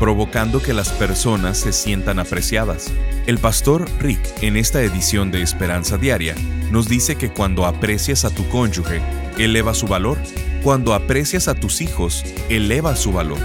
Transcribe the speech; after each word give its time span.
provocando 0.00 0.62
que 0.62 0.72
las 0.72 0.88
personas 0.88 1.58
se 1.58 1.72
sientan 1.72 2.18
apreciadas. 2.18 2.90
El 3.26 3.38
pastor 3.38 3.86
Rick, 4.00 4.20
en 4.40 4.56
esta 4.56 4.82
edición 4.82 5.30
de 5.30 5.42
Esperanza 5.42 5.98
Diaria, 5.98 6.34
nos 6.70 6.88
dice 6.88 7.16
que 7.16 7.30
cuando 7.30 7.66
aprecias 7.66 8.24
a 8.24 8.30
tu 8.30 8.48
cónyuge, 8.48 9.02
eleva 9.38 9.74
su 9.74 9.86
valor. 9.86 10.16
Cuando 10.62 10.94
aprecias 10.94 11.48
a 11.48 11.54
tus 11.54 11.82
hijos, 11.82 12.24
eleva 12.48 12.96
su 12.96 13.12
valor. 13.12 13.38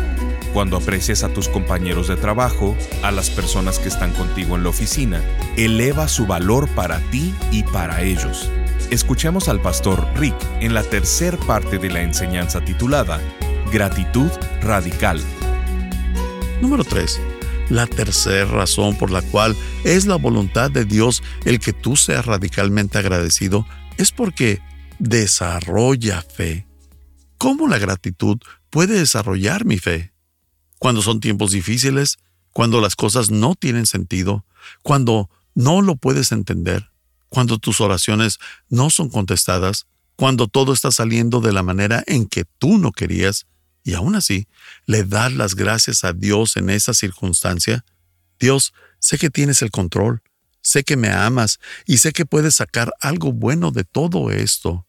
Cuando 0.53 0.77
aprecias 0.77 1.23
a 1.23 1.29
tus 1.29 1.49
compañeros 1.49 2.07
de 2.07 2.15
trabajo, 2.15 2.77
a 3.03 3.11
las 3.11 3.29
personas 3.29 3.77
que 3.77 3.89
están 3.89 4.13
contigo 4.13 4.55
en 4.55 4.63
la 4.63 4.69
oficina, 4.69 5.21
eleva 5.57 6.07
su 6.07 6.25
valor 6.25 6.69
para 6.69 6.99
ti 7.11 7.35
y 7.51 7.63
para 7.63 8.01
ellos. 8.01 8.49
Escuchemos 8.91 9.49
al 9.49 9.59
pastor 9.61 10.07
Rick 10.15 10.35
en 10.61 10.73
la 10.73 10.83
tercera 10.83 11.37
parte 11.37 11.79
de 11.79 11.89
la 11.89 12.01
enseñanza 12.01 12.63
titulada 12.63 13.19
Gratitud 13.73 14.29
Radical. 14.61 15.19
Número 16.61 16.83
3. 16.83 17.19
La 17.69 17.85
tercera 17.87 18.45
razón 18.45 18.97
por 18.97 19.11
la 19.11 19.21
cual 19.21 19.55
es 19.83 20.05
la 20.05 20.15
voluntad 20.15 20.71
de 20.71 20.85
Dios 20.85 21.23
el 21.43 21.59
que 21.59 21.73
tú 21.73 21.95
seas 21.95 22.25
radicalmente 22.25 22.97
agradecido 22.97 23.65
es 23.97 24.11
porque 24.11 24.61
desarrolla 24.99 26.21
fe. 26.21 26.67
¿Cómo 27.37 27.67
la 27.67 27.77
gratitud 27.77 28.37
puede 28.69 28.97
desarrollar 28.97 29.65
mi 29.65 29.77
fe? 29.77 30.13
Cuando 30.79 31.01
son 31.01 31.19
tiempos 31.19 31.51
difíciles, 31.51 32.17
cuando 32.51 32.79
las 32.79 32.95
cosas 32.95 33.31
no 33.31 33.55
tienen 33.55 33.85
sentido, 33.85 34.45
cuando 34.81 35.29
no 35.55 35.81
lo 35.81 35.97
puedes 35.97 36.31
entender, 36.31 36.89
cuando 37.29 37.57
tus 37.57 37.81
oraciones 37.81 38.39
no 38.69 38.89
son 38.89 39.09
contestadas, 39.09 39.87
cuando 40.15 40.47
todo 40.47 40.71
está 40.71 40.91
saliendo 40.91 41.41
de 41.41 41.51
la 41.51 41.63
manera 41.63 42.03
en 42.07 42.27
que 42.27 42.45
tú 42.45 42.77
no 42.77 42.91
querías, 42.91 43.45
y 43.85 43.93
aún 43.93 44.15
así 44.15 44.47
le 44.87 45.03
das 45.03 45.31
las 45.31 45.55
gracias 45.55 46.03
a 46.03 46.11
Dios 46.11 46.57
en 46.57 46.69
esa 46.71 46.93
circunstancia, 46.93 47.85
Dios, 48.39 48.73
sé 48.99 49.17
que 49.19 49.29
tienes 49.29 49.61
el 49.61 49.69
control, 49.69 50.21
sé 50.61 50.83
que 50.83 50.97
me 50.97 51.09
amas 51.09 51.59
y 51.85 51.99
sé 51.99 52.11
que 52.11 52.25
puedes 52.25 52.55
sacar 52.55 52.91
algo 52.99 53.31
bueno 53.31 53.69
de 53.71 53.83
todo 53.83 54.31
esto. 54.31 54.87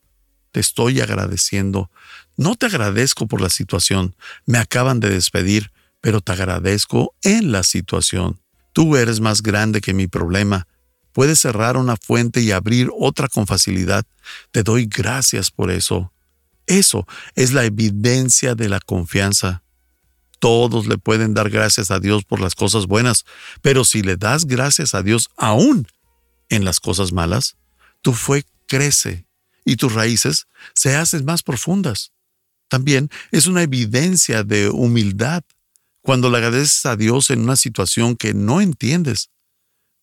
Te 0.50 0.60
estoy 0.60 1.00
agradeciendo. 1.02 1.90
No 2.38 2.56
te 2.56 2.66
agradezco 2.66 3.28
por 3.28 3.42
la 3.42 3.50
situación, 3.50 4.16
me 4.46 4.56
acaban 4.56 4.98
de 4.98 5.10
despedir, 5.10 5.70
pero 6.00 6.22
te 6.22 6.32
agradezco 6.32 7.14
en 7.22 7.52
la 7.52 7.62
situación. 7.62 8.40
Tú 8.72 8.96
eres 8.96 9.20
más 9.20 9.42
grande 9.42 9.82
que 9.82 9.92
mi 9.92 10.06
problema. 10.06 10.66
Puedes 11.12 11.38
cerrar 11.38 11.76
una 11.76 11.96
fuente 11.96 12.40
y 12.40 12.50
abrir 12.50 12.90
otra 12.98 13.28
con 13.28 13.46
facilidad. 13.46 14.06
Te 14.52 14.62
doy 14.62 14.86
gracias 14.86 15.50
por 15.50 15.70
eso. 15.70 16.12
Eso 16.66 17.06
es 17.34 17.52
la 17.52 17.64
evidencia 17.64 18.54
de 18.54 18.68
la 18.68 18.80
confianza. 18.80 19.62
Todos 20.38 20.86
le 20.86 20.98
pueden 20.98 21.32
dar 21.34 21.48
gracias 21.50 21.90
a 21.90 22.00
Dios 22.00 22.24
por 22.24 22.40
las 22.40 22.54
cosas 22.54 22.86
buenas, 22.86 23.24
pero 23.62 23.84
si 23.84 24.02
le 24.02 24.16
das 24.16 24.44
gracias 24.44 24.94
a 24.94 25.02
Dios 25.02 25.30
aún 25.36 25.86
en 26.48 26.64
las 26.64 26.80
cosas 26.80 27.12
malas, 27.12 27.56
tu 28.02 28.12
fe 28.12 28.44
crece 28.66 29.26
y 29.64 29.76
tus 29.76 29.92
raíces 29.94 30.46
se 30.74 30.96
hacen 30.96 31.24
más 31.24 31.42
profundas. 31.42 32.12
También 32.68 33.10
es 33.30 33.46
una 33.46 33.62
evidencia 33.62 34.42
de 34.42 34.68
humildad 34.68 35.42
cuando 36.02 36.30
le 36.30 36.38
agradeces 36.38 36.84
a 36.86 36.96
Dios 36.96 37.30
en 37.30 37.40
una 37.40 37.56
situación 37.56 38.16
que 38.16 38.34
no 38.34 38.60
entiendes. 38.60 39.30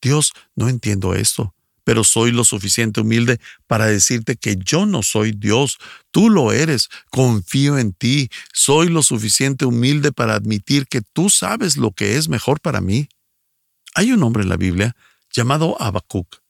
Dios, 0.01 0.33
no 0.55 0.67
entiendo 0.67 1.13
esto 1.13 1.53
pero 1.83 2.03
soy 2.03 2.31
lo 2.31 2.43
suficiente 2.43 3.01
humilde 3.01 3.39
para 3.67 3.85
decirte 3.85 4.35
que 4.35 4.57
yo 4.57 4.85
no 4.85 5.03
soy 5.03 5.31
Dios, 5.31 5.77
tú 6.11 6.29
lo 6.29 6.51
eres, 6.51 6.89
confío 7.09 7.77
en 7.77 7.93
ti, 7.93 8.29
soy 8.53 8.89
lo 8.89 9.03
suficiente 9.03 9.65
humilde 9.65 10.11
para 10.11 10.35
admitir 10.35 10.87
que 10.87 11.01
tú 11.01 11.29
sabes 11.29 11.77
lo 11.77 11.91
que 11.91 12.17
es 12.17 12.29
mejor 12.29 12.59
para 12.61 12.81
mí. 12.81 13.09
Hay 13.95 14.11
un 14.11 14.23
hombre 14.23 14.43
en 14.43 14.49
la 14.49 14.57
Biblia 14.57 14.95
llamado 15.31 15.75
Habacuc. 15.81 16.43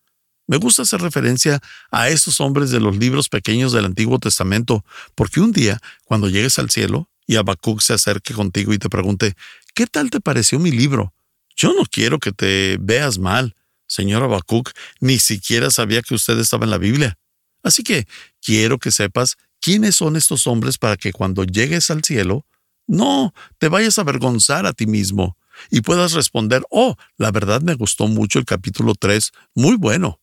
Me 0.46 0.58
gusta 0.58 0.82
hacer 0.82 1.02
referencia 1.02 1.62
a 1.90 2.10
esos 2.10 2.42
hombres 2.42 2.70
de 2.70 2.80
los 2.80 2.98
libros 2.98 3.30
pequeños 3.30 3.72
del 3.72 3.86
Antiguo 3.86 4.20
Testamento, 4.20 4.84
porque 5.16 5.40
un 5.40 5.54
día, 5.54 5.80
cuando 6.04 6.30
llegues 6.30 6.60
al 6.60 6.70
cielo 6.70 7.10
y 7.26 7.38
Habacuc 7.38 7.80
se 7.80 7.94
acerque 7.94 8.34
contigo 8.34 8.74
y 8.74 8.78
te 8.78 8.90
pregunte, 8.90 9.36
¿qué 9.74 9.88
tal 9.88 10.10
te 10.10 10.20
pareció 10.20 10.60
mi 10.60 10.72
libro? 10.72 11.14
Yo 11.56 11.74
no 11.74 11.86
quiero 11.86 12.20
que 12.20 12.32
te 12.32 12.78
veas 12.80 13.20
mal. 13.20 13.56
Señor 13.88 14.24
Habacuc, 14.24 14.72
ni 15.00 15.20
siquiera 15.20 15.70
sabía 15.70 16.02
que 16.02 16.16
usted 16.16 16.38
estaba 16.40 16.66
en 16.66 16.72
la 16.72 16.78
Biblia. 16.78 17.18
Así 17.64 17.84
que 17.84 18.08
quiero 18.42 18.78
que 18.80 18.92
sepas 18.92 19.38
quiénes 19.60 19.96
son 19.96 20.16
estos 20.16 20.48
hombres 20.48 20.78
para 20.78 20.98
que 20.98 21.14
cuando 21.14 21.44
llegues 21.44 21.90
al 21.92 22.04
cielo, 22.04 22.46
no 22.88 23.34
te 23.60 23.70
vayas 23.70 23.98
a 23.98 24.02
avergonzar 24.02 24.66
a 24.66 24.74
ti 24.74 24.88
mismo 24.88 25.38
y 25.70 25.82
puedas 25.82 26.14
responder, 26.14 26.64
oh, 26.70 26.96
la 27.18 27.32
verdad 27.32 27.62
me 27.62 27.76
gustó 27.76 28.08
mucho 28.08 28.40
el 28.40 28.46
capítulo 28.46 28.96
3, 28.96 29.32
muy 29.56 29.78
bueno. 29.78 30.20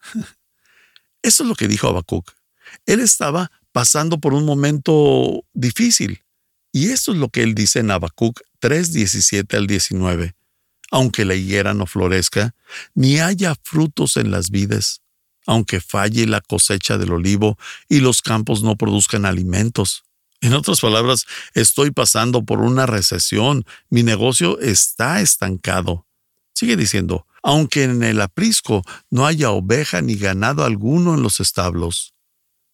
Eso 1.22 1.42
es 1.42 1.48
lo 1.48 1.54
que 1.54 1.68
dijo 1.68 1.88
Habacuc. 1.88 2.32
Él 2.86 3.00
estaba 3.00 3.50
pasando 3.72 4.18
por 4.18 4.34
un 4.34 4.44
momento 4.44 5.44
difícil. 5.52 6.22
Y 6.72 6.90
esto 6.90 7.12
es 7.12 7.18
lo 7.18 7.28
que 7.28 7.42
él 7.42 7.54
dice 7.54 7.80
en 7.80 7.90
Habacuc 7.90 8.40
3, 8.60 8.92
17 8.92 9.56
al 9.56 9.66
19 9.66 10.37
aunque 10.90 11.24
la 11.24 11.34
higuera 11.34 11.74
no 11.74 11.86
florezca, 11.86 12.54
ni 12.94 13.18
haya 13.18 13.54
frutos 13.62 14.16
en 14.16 14.30
las 14.30 14.50
vides, 14.50 15.02
aunque 15.46 15.80
falle 15.80 16.26
la 16.26 16.40
cosecha 16.40 16.98
del 16.98 17.12
olivo 17.12 17.58
y 17.88 18.00
los 18.00 18.22
campos 18.22 18.62
no 18.62 18.76
produzcan 18.76 19.24
alimentos. 19.26 20.04
En 20.40 20.54
otras 20.54 20.80
palabras, 20.80 21.26
estoy 21.54 21.90
pasando 21.90 22.44
por 22.44 22.60
una 22.60 22.86
recesión, 22.86 23.64
mi 23.90 24.02
negocio 24.02 24.60
está 24.60 25.20
estancado. 25.20 26.06
Sigue 26.54 26.76
diciendo, 26.76 27.26
aunque 27.42 27.84
en 27.84 28.02
el 28.02 28.20
aprisco 28.20 28.84
no 29.10 29.26
haya 29.26 29.50
oveja 29.50 30.00
ni 30.00 30.14
ganado 30.14 30.64
alguno 30.64 31.14
en 31.14 31.22
los 31.22 31.40
establos, 31.40 32.14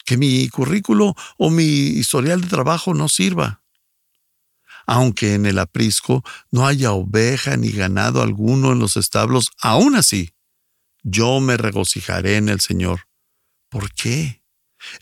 que 0.04 0.16
mi 0.18 0.48
currículo 0.48 1.14
o 1.38 1.50
mi 1.50 1.64
historial 1.64 2.42
de 2.42 2.48
trabajo 2.48 2.92
no 2.92 3.08
sirva 3.08 3.63
aunque 4.86 5.34
en 5.34 5.46
el 5.46 5.58
aprisco 5.58 6.24
no 6.50 6.66
haya 6.66 6.92
oveja 6.92 7.56
ni 7.56 7.70
ganado 7.70 8.22
alguno 8.22 8.72
en 8.72 8.78
los 8.78 8.96
establos, 8.96 9.50
aún 9.60 9.96
así, 9.96 10.34
yo 11.02 11.40
me 11.40 11.56
regocijaré 11.56 12.36
en 12.36 12.48
el 12.48 12.60
Señor. 12.60 13.08
¿Por 13.68 13.92
qué? 13.92 14.42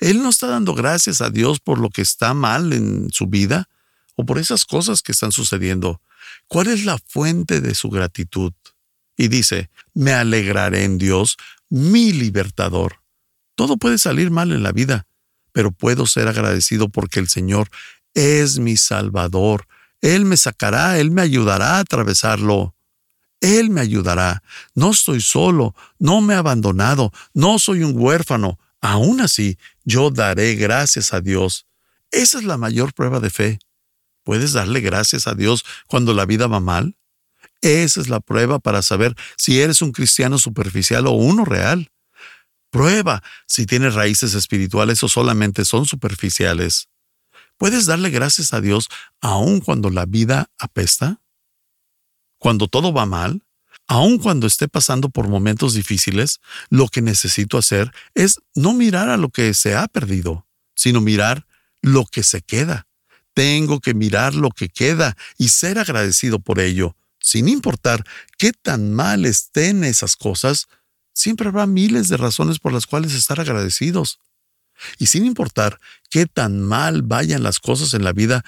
Él 0.00 0.22
no 0.22 0.28
está 0.28 0.46
dando 0.46 0.74
gracias 0.74 1.20
a 1.20 1.30
Dios 1.30 1.60
por 1.60 1.78
lo 1.78 1.90
que 1.90 2.02
está 2.02 2.34
mal 2.34 2.72
en 2.72 3.10
su 3.10 3.26
vida 3.26 3.68
o 4.14 4.24
por 4.24 4.38
esas 4.38 4.64
cosas 4.64 5.02
que 5.02 5.12
están 5.12 5.32
sucediendo. 5.32 6.00
¿Cuál 6.48 6.68
es 6.68 6.84
la 6.84 6.98
fuente 6.98 7.60
de 7.60 7.74
su 7.74 7.88
gratitud? 7.88 8.52
Y 9.16 9.28
dice, 9.28 9.70
me 9.94 10.12
alegraré 10.12 10.84
en 10.84 10.98
Dios, 10.98 11.36
mi 11.68 12.12
libertador. 12.12 13.02
Todo 13.54 13.76
puede 13.76 13.98
salir 13.98 14.30
mal 14.30 14.52
en 14.52 14.62
la 14.62 14.72
vida, 14.72 15.06
pero 15.52 15.72
puedo 15.72 16.06
ser 16.06 16.28
agradecido 16.28 16.88
porque 16.88 17.20
el 17.20 17.28
Señor 17.28 17.68
es 18.14 18.58
mi 18.58 18.76
Salvador. 18.76 19.66
Él 20.00 20.24
me 20.24 20.36
sacará, 20.36 20.98
Él 20.98 21.10
me 21.10 21.22
ayudará 21.22 21.76
a 21.76 21.78
atravesarlo. 21.80 22.74
Él 23.40 23.70
me 23.70 23.80
ayudará. 23.80 24.42
No 24.74 24.90
estoy 24.90 25.20
solo, 25.20 25.74
no 25.98 26.20
me 26.20 26.34
he 26.34 26.36
abandonado, 26.36 27.12
no 27.34 27.58
soy 27.58 27.82
un 27.82 27.94
huérfano. 27.96 28.58
Aún 28.80 29.20
así, 29.20 29.58
yo 29.84 30.10
daré 30.10 30.54
gracias 30.54 31.12
a 31.12 31.20
Dios. 31.20 31.66
Esa 32.10 32.38
es 32.38 32.44
la 32.44 32.56
mayor 32.56 32.94
prueba 32.94 33.20
de 33.20 33.30
fe. 33.30 33.58
¿Puedes 34.24 34.52
darle 34.52 34.80
gracias 34.80 35.26
a 35.26 35.34
Dios 35.34 35.64
cuando 35.86 36.14
la 36.14 36.26
vida 36.26 36.46
va 36.46 36.60
mal? 36.60 36.96
Esa 37.60 38.00
es 38.00 38.08
la 38.08 38.20
prueba 38.20 38.58
para 38.58 38.82
saber 38.82 39.16
si 39.36 39.60
eres 39.60 39.82
un 39.82 39.92
cristiano 39.92 40.38
superficial 40.38 41.06
o 41.06 41.12
uno 41.12 41.44
real. 41.44 41.90
Prueba 42.70 43.22
si 43.46 43.66
tienes 43.66 43.94
raíces 43.94 44.34
espirituales 44.34 45.02
o 45.02 45.08
solamente 45.08 45.64
son 45.64 45.86
superficiales. 45.86 46.88
¿Puedes 47.56 47.86
darle 47.86 48.10
gracias 48.10 48.52
a 48.52 48.60
Dios 48.60 48.88
aun 49.20 49.60
cuando 49.60 49.90
la 49.90 50.06
vida 50.06 50.50
apesta? 50.58 51.20
Cuando 52.38 52.66
todo 52.68 52.92
va 52.92 53.06
mal, 53.06 53.44
aun 53.86 54.18
cuando 54.18 54.46
esté 54.46 54.68
pasando 54.68 55.10
por 55.10 55.28
momentos 55.28 55.74
difíciles, 55.74 56.40
lo 56.70 56.88
que 56.88 57.02
necesito 57.02 57.58
hacer 57.58 57.92
es 58.14 58.40
no 58.54 58.72
mirar 58.72 59.08
a 59.08 59.16
lo 59.16 59.28
que 59.30 59.54
se 59.54 59.74
ha 59.76 59.86
perdido, 59.86 60.46
sino 60.74 61.00
mirar 61.00 61.46
lo 61.82 62.04
que 62.06 62.22
se 62.22 62.42
queda. 62.42 62.86
tengo 63.34 63.80
que 63.80 63.94
mirar 63.94 64.34
lo 64.34 64.50
que 64.50 64.68
queda 64.68 65.16
y 65.38 65.48
ser 65.48 65.78
agradecido 65.78 66.38
por 66.38 66.60
ello. 66.60 66.96
Sin 67.18 67.48
importar 67.48 68.04
qué 68.36 68.52
tan 68.52 68.92
mal 68.92 69.24
estén 69.24 69.84
esas 69.84 70.16
cosas, 70.16 70.68
siempre 71.14 71.48
habrá 71.48 71.66
miles 71.66 72.08
de 72.08 72.16
razones 72.18 72.58
por 72.58 72.72
las 72.72 72.86
cuales 72.86 73.14
estar 73.14 73.40
agradecidos. 73.40 74.18
Y 74.98 75.06
sin 75.06 75.24
importar 75.24 75.80
qué 76.10 76.26
tan 76.26 76.60
mal 76.60 77.02
vayan 77.02 77.42
las 77.42 77.58
cosas 77.58 77.94
en 77.94 78.04
la 78.04 78.12
vida, 78.12 78.44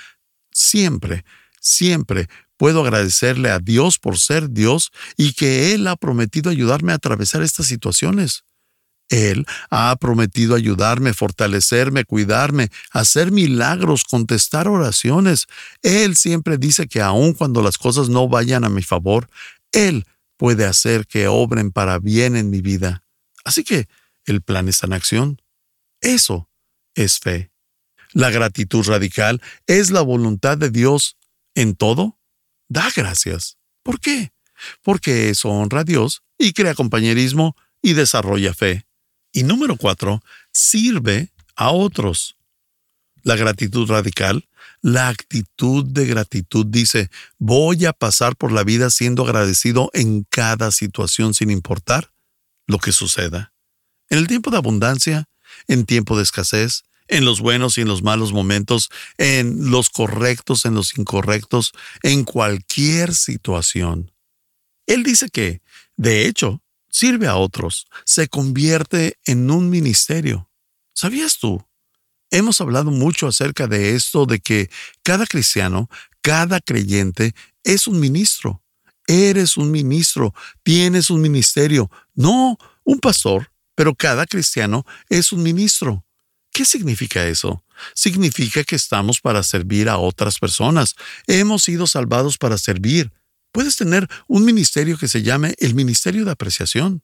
siempre, 0.52 1.24
siempre 1.60 2.28
puedo 2.56 2.82
agradecerle 2.82 3.50
a 3.50 3.58
Dios 3.58 3.98
por 3.98 4.18
ser 4.18 4.50
Dios 4.50 4.90
y 5.16 5.32
que 5.32 5.74
Él 5.74 5.86
ha 5.86 5.96
prometido 5.96 6.50
ayudarme 6.50 6.92
a 6.92 6.96
atravesar 6.96 7.42
estas 7.42 7.66
situaciones. 7.66 8.44
Él 9.10 9.44
ha 9.70 9.94
prometido 9.96 10.54
ayudarme, 10.54 11.12
fortalecerme, 11.12 12.04
cuidarme, 12.04 12.70
hacer 12.90 13.32
milagros, 13.32 14.04
contestar 14.04 14.66
oraciones. 14.66 15.46
Él 15.82 16.16
siempre 16.16 16.56
dice 16.56 16.88
que 16.88 17.02
aun 17.02 17.34
cuando 17.34 17.62
las 17.62 17.76
cosas 17.76 18.08
no 18.08 18.28
vayan 18.28 18.64
a 18.64 18.70
mi 18.70 18.82
favor, 18.82 19.28
Él 19.72 20.06
puede 20.36 20.64
hacer 20.64 21.06
que 21.06 21.28
obren 21.28 21.70
para 21.70 21.98
bien 21.98 22.34
en 22.34 22.50
mi 22.50 22.60
vida. 22.60 23.02
Así 23.44 23.62
que 23.62 23.88
el 24.24 24.40
plan 24.40 24.68
está 24.68 24.86
en 24.86 24.94
acción. 24.94 25.40
Eso 26.04 26.50
es 26.94 27.18
fe. 27.18 27.50
La 28.12 28.30
gratitud 28.30 28.86
radical 28.86 29.40
es 29.66 29.90
la 29.90 30.02
voluntad 30.02 30.58
de 30.58 30.70
Dios 30.70 31.16
en 31.54 31.74
todo. 31.74 32.18
Da 32.68 32.88
gracias. 32.94 33.56
¿Por 33.82 33.98
qué? 34.00 34.32
Porque 34.82 35.30
eso 35.30 35.48
honra 35.48 35.80
a 35.80 35.84
Dios 35.84 36.22
y 36.38 36.52
crea 36.52 36.74
compañerismo 36.74 37.56
y 37.80 37.94
desarrolla 37.94 38.52
fe. 38.52 38.86
Y 39.32 39.44
número 39.44 39.76
cuatro, 39.76 40.22
sirve 40.52 41.32
a 41.56 41.70
otros. 41.70 42.36
La 43.22 43.36
gratitud 43.36 43.88
radical, 43.88 44.46
la 44.82 45.08
actitud 45.08 45.86
de 45.86 46.04
gratitud 46.04 46.66
dice, 46.66 47.10
voy 47.38 47.86
a 47.86 47.94
pasar 47.94 48.36
por 48.36 48.52
la 48.52 48.62
vida 48.62 48.90
siendo 48.90 49.24
agradecido 49.24 49.90
en 49.94 50.24
cada 50.24 50.70
situación 50.70 51.32
sin 51.32 51.50
importar 51.50 52.12
lo 52.66 52.78
que 52.78 52.92
suceda. 52.92 53.54
En 54.10 54.18
el 54.18 54.26
tiempo 54.26 54.50
de 54.50 54.58
abundancia, 54.58 55.28
en 55.68 55.86
tiempo 55.86 56.16
de 56.16 56.22
escasez, 56.22 56.84
en 57.08 57.24
los 57.24 57.40
buenos 57.40 57.76
y 57.78 57.82
en 57.82 57.88
los 57.88 58.02
malos 58.02 58.32
momentos, 58.32 58.90
en 59.18 59.70
los 59.70 59.90
correctos, 59.90 60.64
en 60.64 60.74
los 60.74 60.96
incorrectos, 60.98 61.72
en 62.02 62.24
cualquier 62.24 63.14
situación. 63.14 64.12
Él 64.86 65.02
dice 65.02 65.28
que, 65.28 65.62
de 65.96 66.26
hecho, 66.26 66.62
sirve 66.88 67.26
a 67.26 67.36
otros, 67.36 67.86
se 68.04 68.28
convierte 68.28 69.18
en 69.24 69.50
un 69.50 69.70
ministerio. 69.70 70.48
¿Sabías 70.94 71.38
tú? 71.38 71.64
Hemos 72.30 72.60
hablado 72.60 72.90
mucho 72.90 73.26
acerca 73.26 73.66
de 73.66 73.94
esto, 73.94 74.26
de 74.26 74.40
que 74.40 74.70
cada 75.02 75.26
cristiano, 75.26 75.88
cada 76.20 76.60
creyente 76.60 77.34
es 77.62 77.86
un 77.86 78.00
ministro. 78.00 78.62
Eres 79.06 79.58
un 79.58 79.70
ministro, 79.70 80.34
tienes 80.62 81.10
un 81.10 81.20
ministerio, 81.20 81.90
no 82.14 82.56
un 82.84 83.00
pastor, 83.00 83.52
pero 83.74 83.94
cada 83.94 84.26
cristiano 84.26 84.84
es 85.08 85.32
un 85.32 85.42
ministro. 85.42 86.04
¿Qué 86.52 86.64
significa 86.64 87.26
eso? 87.26 87.64
Significa 87.94 88.62
que 88.62 88.76
estamos 88.76 89.20
para 89.20 89.42
servir 89.42 89.88
a 89.88 89.98
otras 89.98 90.38
personas. 90.38 90.94
Hemos 91.26 91.64
sido 91.64 91.86
salvados 91.86 92.38
para 92.38 92.58
servir. 92.58 93.12
Puedes 93.50 93.76
tener 93.76 94.08
un 94.28 94.44
ministerio 94.44 94.96
que 94.96 95.08
se 95.08 95.22
llame 95.22 95.54
el 95.58 95.74
Ministerio 95.74 96.24
de 96.24 96.30
Apreciación. 96.30 97.02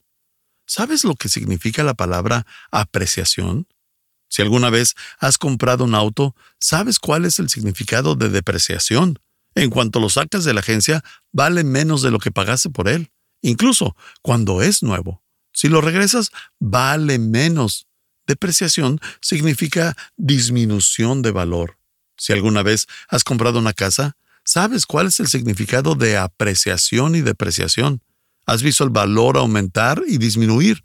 ¿Sabes 0.67 1.03
lo 1.03 1.17
que 1.17 1.29
significa 1.29 1.83
la 1.83 1.95
palabra 1.95 2.47
apreciación? 2.71 3.67
Si 4.29 4.43
alguna 4.43 4.71
vez 4.71 4.95
has 5.19 5.37
comprado 5.37 5.83
un 5.83 5.97
auto, 5.97 6.37
sabes 6.61 7.01
cuál 7.01 7.25
es 7.25 7.41
el 7.41 7.49
significado 7.49 8.15
de 8.15 8.29
depreciación. 8.29 9.19
En 9.57 9.71
cuanto 9.71 9.99
lo 9.99 10.09
sacas 10.09 10.45
de 10.45 10.55
la 10.55 10.61
agencia, 10.61 11.03
vale 11.33 11.65
menos 11.65 12.03
de 12.03 12.13
lo 12.13 12.21
que 12.21 12.31
pagaste 12.31 12.71
por 12.71 12.89
él, 12.89 13.11
incluso 13.43 13.97
cuando 14.23 14.63
es 14.63 14.85
nuevo. 14.85 15.25
Si 15.61 15.69
lo 15.69 15.83
regresas, 15.83 16.31
vale 16.59 17.19
menos. 17.19 17.87
Depreciación 18.27 18.99
significa 19.21 19.95
disminución 20.17 21.21
de 21.21 21.33
valor. 21.33 21.77
Si 22.17 22.33
alguna 22.33 22.63
vez 22.63 22.87
has 23.11 23.25
comprado 23.25 23.59
una 23.59 23.75
casa, 23.75 24.17
sabes 24.43 24.87
cuál 24.87 25.09
es 25.09 25.21
el 25.21 25.29
significado 25.29 25.97
de 25.97 26.17
apreciación 26.17 27.15
y 27.15 27.21
depreciación. 27.21 28.03
Has 28.47 28.63
visto 28.63 28.85
el 28.85 28.89
valor 28.89 29.37
aumentar 29.37 30.03
y 30.09 30.17
disminuir. 30.17 30.83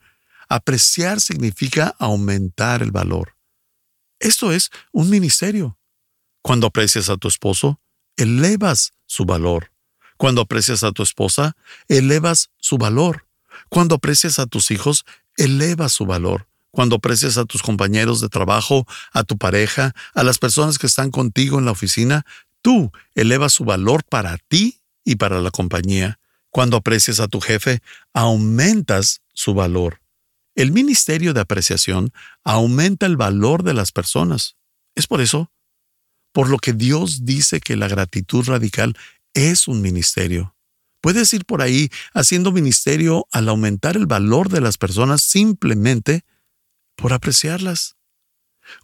Apreciar 0.49 1.21
significa 1.21 1.95
aumentar 1.97 2.83
el 2.83 2.91
valor. 2.91 3.37
Esto 4.19 4.51
es 4.51 4.71
un 4.91 5.09
ministerio. 5.09 5.79
Cuando 6.41 6.67
aprecias 6.67 7.09
a 7.09 7.15
tu 7.15 7.29
esposo, 7.29 7.79
elevas 8.17 8.91
su 9.05 9.23
valor. 9.23 9.71
Cuando 10.17 10.41
aprecias 10.41 10.83
a 10.83 10.91
tu 10.91 11.01
esposa, 11.01 11.55
elevas 11.87 12.49
su 12.59 12.77
valor. 12.77 13.24
Cuando 13.69 13.95
aprecias 13.95 14.39
a 14.39 14.45
tus 14.45 14.71
hijos, 14.71 15.05
eleva 15.37 15.89
su 15.89 16.05
valor. 16.05 16.47
Cuando 16.71 16.97
aprecias 16.97 17.37
a 17.37 17.45
tus 17.45 17.61
compañeros 17.61 18.19
de 18.19 18.29
trabajo, 18.29 18.85
a 19.13 19.23
tu 19.23 19.37
pareja, 19.37 19.93
a 20.13 20.23
las 20.23 20.39
personas 20.39 20.77
que 20.77 20.87
están 20.87 21.09
contigo 21.09 21.57
en 21.57 21.65
la 21.65 21.71
oficina, 21.71 22.25
tú 22.61 22.91
elevas 23.13 23.53
su 23.53 23.63
valor 23.63 24.03
para 24.03 24.37
ti 24.49 24.81
y 25.05 25.15
para 25.15 25.41
la 25.41 25.51
compañía. 25.51 26.19
Cuando 26.49 26.77
aprecias 26.77 27.19
a 27.19 27.27
tu 27.27 27.39
jefe, 27.39 27.81
aumentas 28.13 29.21
su 29.33 29.53
valor. 29.53 30.01
El 30.55 30.71
ministerio 30.71 31.33
de 31.33 31.41
apreciación 31.41 32.11
aumenta 32.43 33.05
el 33.05 33.17
valor 33.17 33.63
de 33.63 33.73
las 33.73 33.91
personas. 33.91 34.55
Es 34.95 35.05
por 35.05 35.21
eso, 35.21 35.51
por 36.31 36.49
lo 36.49 36.57
que 36.57 36.73
Dios 36.73 37.25
dice 37.25 37.59
que 37.59 37.75
la 37.75 37.87
gratitud 37.87 38.45
radical 38.45 38.97
es 39.33 39.67
un 39.67 39.81
ministerio. 39.81 40.54
Puedes 41.05 41.31
ir 41.33 41.45
por 41.45 41.61
ahí 41.61 41.91
haciendo 42.15 42.51
ministerio 42.51 43.27
al 43.31 43.47
aumentar 43.47 43.95
el 43.95 44.07
valor 44.07 44.49
de 44.49 44.59
las 44.59 44.79
personas 44.79 45.21
simplemente 45.21 46.25
por 46.95 47.13
apreciarlas. 47.13 47.95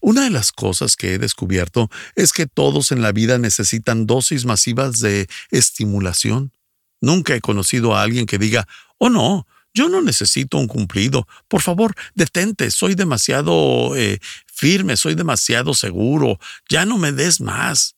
Una 0.02 0.26
de 0.26 0.30
las 0.30 0.52
cosas 0.52 0.96
que 0.98 1.16
he 1.16 1.18
descubierto 1.18 1.90
es 2.16 2.32
que 2.32 2.46
todos 2.46 2.92
en 2.92 3.02
la 3.02 3.12
vida 3.12 3.40
necesitan 3.40 4.06
dosis 4.06 4.46
masivas 4.46 5.00
de 5.00 5.28
estimulación. 5.50 6.54
Nunca 7.02 7.34
he 7.34 7.42
conocido 7.42 7.96
a 7.96 8.04
alguien 8.04 8.28
que 8.28 8.38
diga, 8.38 8.68
oh 9.00 9.10
no, 9.10 9.48
yo 9.74 9.90
no 9.90 10.04
necesito 10.04 10.60
un 10.60 10.68
cumplido. 10.68 11.28
Por 11.48 11.64
favor, 11.64 11.96
detente, 12.14 12.70
soy 12.70 12.94
demasiado 12.94 13.96
eh, 13.96 14.20
firme, 14.46 14.96
soy 14.96 15.16
demasiado 15.16 15.74
seguro, 15.74 16.38
ya 16.70 16.86
no 16.86 17.00
me 17.00 17.14
des 17.14 17.42
más. 17.42 17.96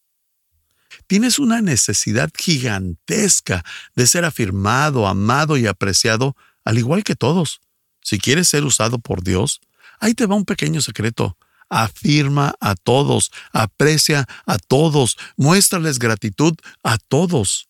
Tienes 1.13 1.37
una 1.37 1.61
necesidad 1.61 2.31
gigantesca 2.35 3.63
de 3.95 4.07
ser 4.07 4.25
afirmado, 4.25 5.05
amado 5.05 5.57
y 5.57 5.67
apreciado, 5.67 6.35
al 6.65 6.79
igual 6.79 7.03
que 7.03 7.15
todos. 7.15 7.61
Si 8.01 8.17
quieres 8.17 8.47
ser 8.47 8.63
usado 8.63 8.97
por 8.97 9.23
Dios, 9.23 9.61
ahí 9.99 10.15
te 10.15 10.25
va 10.25 10.33
un 10.33 10.43
pequeño 10.43 10.81
secreto. 10.81 11.37
Afirma 11.69 12.55
a 12.59 12.73
todos, 12.73 13.31
aprecia 13.51 14.27
a 14.47 14.57
todos, 14.57 15.19
muéstrales 15.37 15.99
gratitud 15.99 16.55
a 16.81 16.97
todos. 16.97 17.69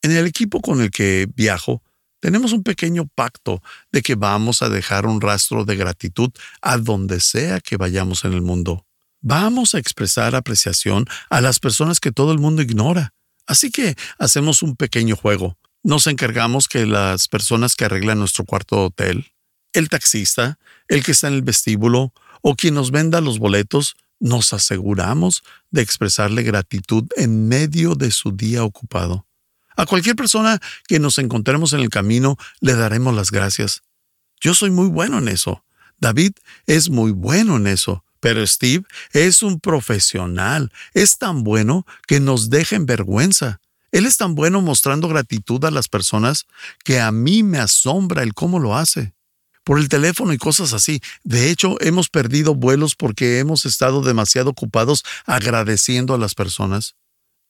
En 0.00 0.12
el 0.12 0.24
equipo 0.24 0.60
con 0.60 0.80
el 0.80 0.92
que 0.92 1.26
viajo, 1.34 1.82
tenemos 2.20 2.52
un 2.52 2.62
pequeño 2.62 3.08
pacto 3.12 3.60
de 3.90 4.02
que 4.02 4.14
vamos 4.14 4.62
a 4.62 4.68
dejar 4.68 5.06
un 5.06 5.20
rastro 5.20 5.64
de 5.64 5.74
gratitud 5.74 6.30
a 6.62 6.78
donde 6.78 7.18
sea 7.18 7.58
que 7.58 7.76
vayamos 7.76 8.24
en 8.24 8.34
el 8.34 8.42
mundo 8.42 8.86
vamos 9.24 9.74
a 9.74 9.78
expresar 9.78 10.36
apreciación 10.36 11.06
a 11.30 11.40
las 11.40 11.58
personas 11.58 11.98
que 11.98 12.12
todo 12.12 12.30
el 12.30 12.38
mundo 12.38 12.62
ignora. 12.62 13.14
Así 13.46 13.70
que 13.70 13.96
hacemos 14.18 14.62
un 14.62 14.76
pequeño 14.76 15.16
juego. 15.16 15.56
Nos 15.82 16.06
encargamos 16.06 16.68
que 16.68 16.86
las 16.86 17.26
personas 17.28 17.74
que 17.74 17.86
arreglan 17.86 18.18
nuestro 18.18 18.44
cuarto 18.44 18.76
de 18.76 18.82
hotel, 18.82 19.26
el 19.72 19.88
taxista, 19.88 20.58
el 20.88 21.02
que 21.02 21.12
está 21.12 21.28
en 21.28 21.34
el 21.34 21.42
vestíbulo 21.42 22.12
o 22.42 22.54
quien 22.54 22.74
nos 22.74 22.90
venda 22.90 23.20
los 23.20 23.38
boletos, 23.38 23.96
nos 24.20 24.52
aseguramos 24.52 25.42
de 25.70 25.82
expresarle 25.82 26.42
gratitud 26.42 27.04
en 27.16 27.48
medio 27.48 27.94
de 27.94 28.10
su 28.10 28.30
día 28.30 28.62
ocupado. 28.62 29.26
A 29.76 29.86
cualquier 29.86 30.16
persona 30.16 30.60
que 30.86 31.00
nos 31.00 31.18
encontremos 31.18 31.72
en 31.72 31.80
el 31.80 31.88
camino 31.88 32.36
le 32.60 32.74
daremos 32.74 33.14
las 33.14 33.30
gracias. 33.30 33.82
Yo 34.40 34.54
soy 34.54 34.70
muy 34.70 34.88
bueno 34.88 35.18
en 35.18 35.28
eso. 35.28 35.64
David 35.98 36.32
es 36.66 36.90
muy 36.90 37.12
bueno 37.12 37.56
en 37.56 37.66
eso. 37.66 38.04
Pero 38.24 38.46
Steve 38.46 38.86
es 39.12 39.42
un 39.42 39.60
profesional, 39.60 40.72
es 40.94 41.18
tan 41.18 41.44
bueno 41.44 41.86
que 42.06 42.20
nos 42.20 42.48
deja 42.48 42.74
en 42.74 42.86
vergüenza. 42.86 43.60
Él 43.92 44.06
es 44.06 44.16
tan 44.16 44.34
bueno 44.34 44.62
mostrando 44.62 45.08
gratitud 45.08 45.62
a 45.66 45.70
las 45.70 45.88
personas 45.88 46.46
que 46.84 47.00
a 47.00 47.12
mí 47.12 47.42
me 47.42 47.58
asombra 47.58 48.22
el 48.22 48.32
cómo 48.32 48.60
lo 48.60 48.78
hace. 48.78 49.12
Por 49.62 49.78
el 49.78 49.90
teléfono 49.90 50.32
y 50.32 50.38
cosas 50.38 50.72
así. 50.72 51.02
De 51.22 51.50
hecho, 51.50 51.76
hemos 51.82 52.08
perdido 52.08 52.54
vuelos 52.54 52.94
porque 52.94 53.40
hemos 53.40 53.66
estado 53.66 54.00
demasiado 54.00 54.48
ocupados 54.48 55.04
agradeciendo 55.26 56.14
a 56.14 56.18
las 56.18 56.34
personas. 56.34 56.94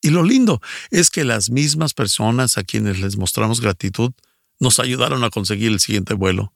Y 0.01 0.09
lo 0.09 0.23
lindo 0.23 0.61
es 0.91 1.09
que 1.09 1.23
las 1.23 1.49
mismas 1.49 1.93
personas 1.93 2.57
a 2.57 2.65
quienes 2.65 2.99
les 2.99 3.15
mostramos 3.15 3.61
gratitud 3.61 4.11
nos 4.59 4.81
ayudaron 4.81 5.23
a 5.23 5.29
conseguir 5.29 5.71
el 5.71 5.79
siguiente 5.79 6.15
vuelo. 6.15 6.51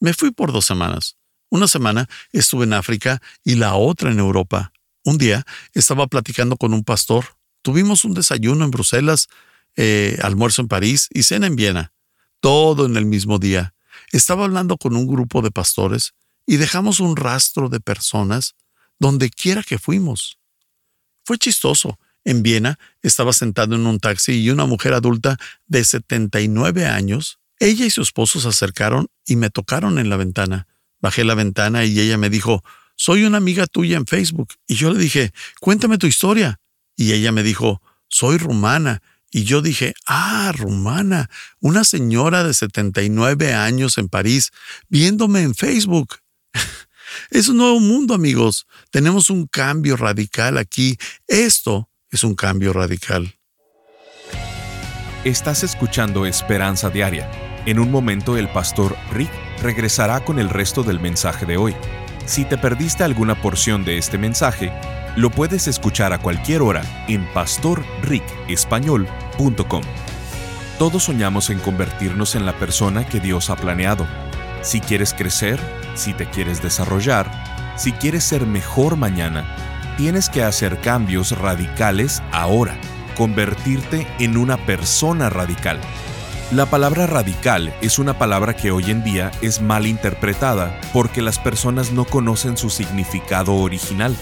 Me 0.00 0.14
fui 0.14 0.30
por 0.30 0.52
dos 0.52 0.64
semanas. 0.64 1.18
Una 1.52 1.68
semana 1.68 2.08
estuve 2.32 2.64
en 2.64 2.72
África 2.72 3.20
y 3.44 3.56
la 3.56 3.74
otra 3.74 4.10
en 4.10 4.18
Europa. 4.18 4.72
Un 5.04 5.18
día 5.18 5.44
estaba 5.74 6.06
platicando 6.06 6.56
con 6.56 6.72
un 6.72 6.82
pastor. 6.82 7.26
Tuvimos 7.60 8.06
un 8.06 8.14
desayuno 8.14 8.64
en 8.64 8.70
Bruselas, 8.70 9.28
eh, 9.76 10.18
almuerzo 10.22 10.62
en 10.62 10.68
París 10.68 11.08
y 11.12 11.24
cena 11.24 11.46
en 11.46 11.56
Viena. 11.56 11.92
Todo 12.40 12.86
en 12.86 12.96
el 12.96 13.04
mismo 13.04 13.38
día. 13.38 13.74
Estaba 14.12 14.44
hablando 14.44 14.78
con 14.78 14.96
un 14.96 15.06
grupo 15.06 15.42
de 15.42 15.50
pastores 15.50 16.14
y 16.46 16.56
dejamos 16.56 17.00
un 17.00 17.16
rastro 17.16 17.68
de 17.68 17.80
personas 17.80 18.54
donde 18.98 19.28
quiera 19.28 19.62
que 19.62 19.78
fuimos. 19.78 20.38
Fue 21.22 21.36
chistoso. 21.36 21.98
En 22.24 22.42
Viena 22.42 22.78
estaba 23.02 23.34
sentado 23.34 23.74
en 23.74 23.86
un 23.86 24.00
taxi 24.00 24.40
y 24.40 24.48
una 24.48 24.64
mujer 24.64 24.94
adulta 24.94 25.36
de 25.66 25.84
79 25.84 26.86
años. 26.86 27.40
Ella 27.58 27.84
y 27.84 27.90
su 27.90 28.00
esposo 28.00 28.40
se 28.40 28.48
acercaron 28.48 29.08
y 29.26 29.36
me 29.36 29.50
tocaron 29.50 29.98
en 29.98 30.08
la 30.08 30.16
ventana. 30.16 30.66
Bajé 31.02 31.24
la 31.24 31.34
ventana 31.34 31.84
y 31.84 31.98
ella 32.00 32.16
me 32.16 32.30
dijo, 32.30 32.62
soy 32.96 33.24
una 33.24 33.38
amiga 33.38 33.66
tuya 33.66 33.96
en 33.96 34.06
Facebook. 34.06 34.54
Y 34.68 34.76
yo 34.76 34.92
le 34.92 34.98
dije, 35.00 35.32
cuéntame 35.60 35.98
tu 35.98 36.06
historia. 36.06 36.60
Y 36.96 37.12
ella 37.12 37.32
me 37.32 37.42
dijo, 37.42 37.82
soy 38.08 38.38
rumana. 38.38 39.02
Y 39.30 39.44
yo 39.44 39.62
dije, 39.62 39.94
ah, 40.06 40.52
rumana, 40.56 41.28
una 41.58 41.84
señora 41.84 42.44
de 42.44 42.54
79 42.54 43.54
años 43.54 43.98
en 43.98 44.08
París, 44.08 44.52
viéndome 44.88 45.42
en 45.42 45.54
Facebook. 45.54 46.18
es 47.30 47.48
un 47.48 47.56
nuevo 47.56 47.80
mundo, 47.80 48.14
amigos. 48.14 48.66
Tenemos 48.90 49.30
un 49.30 49.46
cambio 49.46 49.96
radical 49.96 50.56
aquí. 50.56 50.98
Esto 51.26 51.88
es 52.10 52.22
un 52.24 52.34
cambio 52.34 52.72
radical. 52.72 53.34
Estás 55.24 55.64
escuchando 55.64 56.26
Esperanza 56.26 56.90
Diaria. 56.90 57.28
En 57.64 57.78
un 57.78 57.90
momento 57.90 58.36
el 58.36 58.48
pastor 58.50 58.96
Rick 59.12 59.30
regresará 59.62 60.22
con 60.24 60.38
el 60.38 60.50
resto 60.50 60.82
del 60.82 61.00
mensaje 61.00 61.46
de 61.46 61.56
hoy. 61.56 61.74
Si 62.26 62.44
te 62.44 62.58
perdiste 62.58 63.04
alguna 63.04 63.40
porción 63.40 63.84
de 63.84 63.96
este 63.98 64.18
mensaje, 64.18 64.72
lo 65.16 65.30
puedes 65.30 65.68
escuchar 65.68 66.12
a 66.12 66.18
cualquier 66.18 66.60
hora 66.62 66.82
en 67.08 67.24
pastorricespañol.com. 67.32 69.82
Todos 70.78 71.04
soñamos 71.04 71.50
en 71.50 71.58
convertirnos 71.58 72.34
en 72.34 72.46
la 72.46 72.54
persona 72.54 73.06
que 73.06 73.20
Dios 73.20 73.50
ha 73.50 73.56
planeado. 73.56 74.06
Si 74.62 74.80
quieres 74.80 75.12
crecer, 75.14 75.60
si 75.94 76.12
te 76.12 76.26
quieres 76.26 76.60
desarrollar, 76.62 77.30
si 77.76 77.92
quieres 77.92 78.24
ser 78.24 78.46
mejor 78.46 78.96
mañana, 78.96 79.44
tienes 79.96 80.28
que 80.28 80.42
hacer 80.42 80.80
cambios 80.80 81.38
radicales 81.38 82.20
ahora, 82.32 82.76
convertirte 83.16 84.08
en 84.18 84.36
una 84.36 84.56
persona 84.56 85.30
radical. 85.30 85.78
La 86.50 86.66
palabra 86.66 87.06
radical 87.06 87.72
es 87.80 87.98
una 87.98 88.18
palabra 88.18 88.54
que 88.54 88.70
hoy 88.70 88.90
en 88.90 89.02
día 89.02 89.30
es 89.40 89.62
mal 89.62 89.86
interpretada 89.86 90.78
porque 90.92 91.22
las 91.22 91.38
personas 91.38 91.92
no 91.92 92.04
conocen 92.04 92.58
su 92.58 92.68
significado 92.68 93.54
original. 93.54 94.14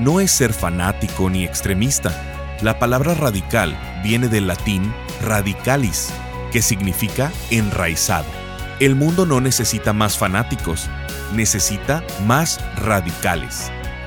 No 0.00 0.18
es 0.18 0.32
ser 0.32 0.52
fanático 0.52 1.30
ni 1.30 1.44
extremista. 1.44 2.58
La 2.62 2.80
palabra 2.80 3.14
radical 3.14 3.78
viene 4.02 4.26
del 4.26 4.48
latín 4.48 4.92
radicalis, 5.22 6.08
que 6.50 6.62
significa 6.62 7.30
enraizado. 7.50 8.26
El 8.80 8.96
mundo 8.96 9.24
no 9.24 9.40
necesita 9.40 9.92
más 9.92 10.18
fanáticos, 10.18 10.88
necesita 11.32 12.02
más 12.26 12.60
radicales 12.76 13.70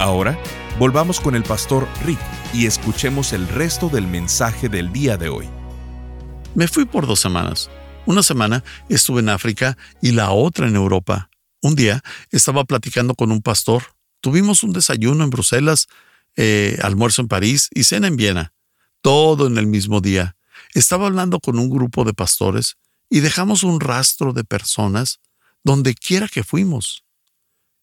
Ahora, 0.00 0.36
volvamos 0.78 1.20
con 1.20 1.36
el 1.36 1.44
pastor 1.44 1.88
Rick 2.04 2.18
y 2.52 2.66
escuchemos 2.66 3.32
el 3.32 3.46
resto 3.46 3.88
del 3.88 4.08
mensaje 4.08 4.68
del 4.68 4.92
día 4.92 5.16
de 5.16 5.28
hoy. 5.28 5.48
Me 6.54 6.66
fui 6.66 6.84
por 6.84 7.06
dos 7.06 7.20
semanas. 7.20 7.70
Una 8.04 8.22
semana 8.24 8.64
estuve 8.88 9.20
en 9.20 9.28
África 9.28 9.78
y 10.02 10.10
la 10.10 10.32
otra 10.32 10.66
en 10.66 10.74
Europa. 10.74 11.30
Un 11.62 11.76
día 11.76 12.02
estaba 12.30 12.64
platicando 12.64 13.14
con 13.14 13.30
un 13.30 13.40
pastor. 13.40 13.84
Tuvimos 14.20 14.64
un 14.64 14.72
desayuno 14.72 15.22
en 15.22 15.30
Bruselas, 15.30 15.86
eh, 16.36 16.76
almuerzo 16.82 17.22
en 17.22 17.28
París 17.28 17.70
y 17.72 17.84
cena 17.84 18.08
en 18.08 18.16
Viena. 18.16 18.52
Todo 19.00 19.46
en 19.46 19.58
el 19.58 19.68
mismo 19.68 20.00
día. 20.00 20.36
Estaba 20.74 21.06
hablando 21.06 21.38
con 21.38 21.58
un 21.58 21.70
grupo 21.70 22.04
de 22.04 22.14
pastores 22.14 22.76
y 23.08 23.20
dejamos 23.20 23.62
un 23.62 23.78
rastro 23.78 24.32
de 24.32 24.42
personas 24.42 25.20
donde 25.62 25.94
quiera 25.94 26.26
que 26.26 26.42
fuimos. 26.42 27.04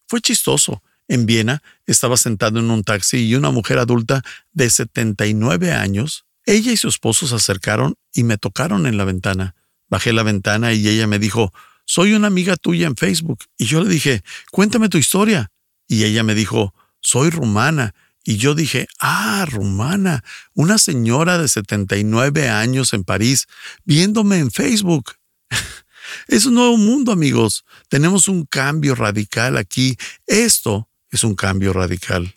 Fue 0.07 0.19
chistoso 0.19 0.83
en 1.11 1.25
Viena 1.25 1.61
estaba 1.87 2.15
sentado 2.15 2.59
en 2.59 2.71
un 2.71 2.85
taxi 2.85 3.17
y 3.17 3.35
una 3.35 3.51
mujer 3.51 3.79
adulta 3.79 4.23
de 4.53 4.69
79 4.69 5.73
años, 5.73 6.25
ella 6.45 6.71
y 6.71 6.77
su 6.77 6.87
esposo 6.87 7.27
se 7.27 7.35
acercaron 7.35 7.95
y 8.13 8.23
me 8.23 8.37
tocaron 8.37 8.87
en 8.87 8.95
la 8.95 9.03
ventana. 9.03 9.55
Bajé 9.89 10.13
la 10.13 10.23
ventana 10.23 10.71
y 10.71 10.87
ella 10.87 11.07
me 11.07 11.19
dijo, 11.19 11.53
soy 11.85 12.13
una 12.13 12.27
amiga 12.27 12.55
tuya 12.55 12.87
en 12.87 12.95
Facebook. 12.95 13.43
Y 13.57 13.65
yo 13.65 13.83
le 13.83 13.89
dije, 13.89 14.23
cuéntame 14.51 14.87
tu 14.87 14.97
historia. 14.97 15.51
Y 15.85 16.05
ella 16.05 16.23
me 16.23 16.33
dijo, 16.33 16.73
soy 17.01 17.29
rumana. 17.29 17.93
Y 18.23 18.37
yo 18.37 18.55
dije, 18.55 18.87
ah, 19.01 19.45
rumana, 19.51 20.23
una 20.53 20.77
señora 20.77 21.37
de 21.37 21.49
79 21.49 22.47
años 22.47 22.93
en 22.93 23.03
París, 23.03 23.47
viéndome 23.83 24.37
en 24.37 24.49
Facebook. 24.49 25.15
es 26.29 26.45
un 26.45 26.53
nuevo 26.53 26.77
mundo, 26.77 27.11
amigos. 27.11 27.65
Tenemos 27.89 28.29
un 28.29 28.45
cambio 28.45 28.95
radical 28.95 29.57
aquí. 29.57 29.97
Esto 30.25 30.87
es 31.11 31.23
un 31.23 31.35
cambio 31.35 31.73
radical. 31.73 32.35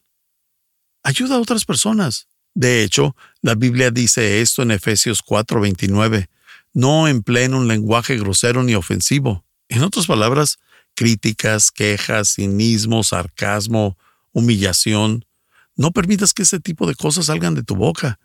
Ayuda 1.02 1.36
a 1.36 1.40
otras 1.40 1.64
personas. 1.64 2.28
De 2.54 2.82
hecho, 2.82 3.16
la 3.40 3.54
Biblia 3.54 3.90
dice 3.90 4.40
esto 4.40 4.62
en 4.62 4.70
Efesios 4.70 5.22
4:29. 5.22 6.28
No 6.72 7.08
empleen 7.08 7.54
un 7.54 7.68
lenguaje 7.68 8.16
grosero 8.16 8.62
ni 8.62 8.74
ofensivo. 8.74 9.44
En 9.68 9.82
otras 9.82 10.06
palabras, 10.06 10.58
críticas, 10.94 11.70
quejas, 11.70 12.34
cinismo, 12.34 13.02
sarcasmo, 13.02 13.96
humillación. 14.32 15.24
No 15.76 15.90
permitas 15.90 16.32
que 16.32 16.42
ese 16.42 16.60
tipo 16.60 16.86
de 16.86 16.94
cosas 16.94 17.26
salgan 17.26 17.54
de 17.54 17.62
tu 17.62 17.76
boca. 17.76 18.18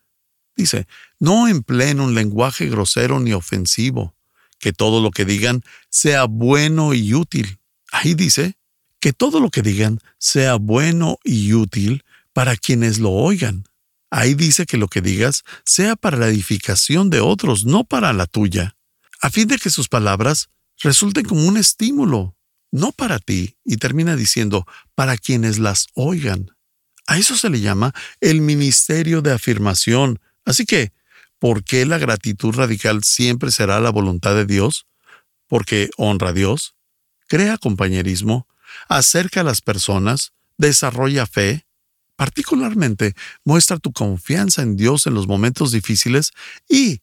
Dice, 0.56 0.88
no 1.20 1.48
empleen 1.48 2.00
un 2.00 2.16
lenguaje 2.16 2.68
grosero 2.68 3.20
ni 3.20 3.34
ofensivo. 3.34 4.16
Que 4.60 4.74
todo 4.74 5.02
lo 5.02 5.12
que 5.12 5.26
digan 5.26 5.64
sea 5.90 6.26
bueno 6.26 6.94
y 6.94 7.14
útil. 7.14 7.60
Ahí 7.92 8.14
dice, 8.14 8.58
que 9.00 9.14
todo 9.14 9.40
lo 9.40 9.50
que 9.50 9.62
digan 9.62 10.00
sea 10.18 10.56
bueno 10.56 11.18
y 11.24 11.54
útil 11.54 12.04
para 12.34 12.56
quienes 12.56 13.00
lo 13.00 13.12
oigan. 13.12 13.66
Ahí 14.12 14.34
dice 14.34 14.66
que 14.66 14.78
lo 14.78 14.88
que 14.88 15.02
digas 15.02 15.44
sea 15.66 15.96
para 15.96 16.18
la 16.18 16.28
edificación 16.28 17.10
de 17.10 17.20
otros, 17.20 17.66
no 17.66 17.84
para 17.84 18.12
la 18.14 18.26
tuya, 18.26 18.76
a 19.22 19.30
fin 19.30 19.48
de 19.48 19.58
que 19.58 19.70
sus 19.70 19.88
palabras 19.88 20.50
resulten 20.82 21.26
como 21.26 21.46
un 21.46 21.58
estímulo, 21.58 22.36
no 22.72 22.92
para 22.92 23.20
ti, 23.20 23.58
y 23.66 23.78
termina 23.78 24.16
diciendo, 24.16 24.66
para 24.96 25.18
quienes 25.18 25.60
las 25.60 25.88
oigan. 25.94 26.52
A 27.08 27.18
eso 27.18 27.36
se 27.36 27.50
le 27.50 27.60
llama 27.60 27.94
el 28.22 28.42
ministerio 28.42 29.22
de 29.22 29.32
afirmación. 29.34 30.20
Así 30.46 30.66
que, 30.66 30.94
¿por 31.40 31.64
qué 31.64 31.86
la 31.86 31.98
gratitud 31.98 32.54
radical 32.54 33.04
siempre 33.04 33.52
será 33.52 33.80
la 33.80 33.90
voluntad 33.90 34.36
de 34.36 34.46
Dios? 34.46 34.86
Porque 35.48 35.90
honra 35.98 36.30
a 36.30 36.34
Dios, 36.34 36.76
crea 37.28 37.58
compañerismo, 37.58 38.48
acerca 38.88 39.42
a 39.42 39.44
las 39.44 39.62
personas, 39.62 40.34
desarrolla 40.58 41.26
fe, 41.26 41.66
particularmente 42.16 43.16
muestra 43.46 43.78
tu 43.78 43.94
confianza 43.94 44.62
en 44.62 44.76
Dios 44.76 45.08
en 45.08 45.14
los 45.14 45.28
momentos 45.28 45.72
difíciles 45.72 46.32
y 46.68 47.02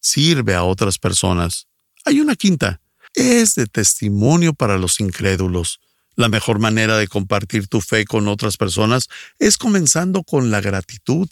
sirve 0.00 0.54
a 0.54 0.62
otras 0.62 0.98
personas. 0.98 1.66
Hay 2.04 2.20
una 2.20 2.36
quinta, 2.36 2.80
es 3.14 3.54
de 3.54 3.66
testimonio 3.66 4.54
para 4.54 4.78
los 4.78 5.00
incrédulos. 5.00 5.80
La 6.14 6.28
mejor 6.28 6.58
manera 6.58 6.96
de 6.98 7.08
compartir 7.08 7.68
tu 7.68 7.80
fe 7.80 8.04
con 8.04 8.28
otras 8.28 8.56
personas 8.56 9.08
es 9.38 9.56
comenzando 9.56 10.22
con 10.22 10.50
la 10.50 10.60
gratitud. 10.60 11.28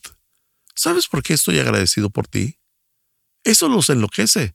¿Sabes 0.75 1.07
por 1.07 1.23
qué 1.23 1.35
estoy 1.35 1.59
agradecido 1.59 2.11
por 2.11 2.27
ti? 2.27 2.59
Eso 3.45 3.69
los 3.69 3.91
enloquece, 3.91 4.55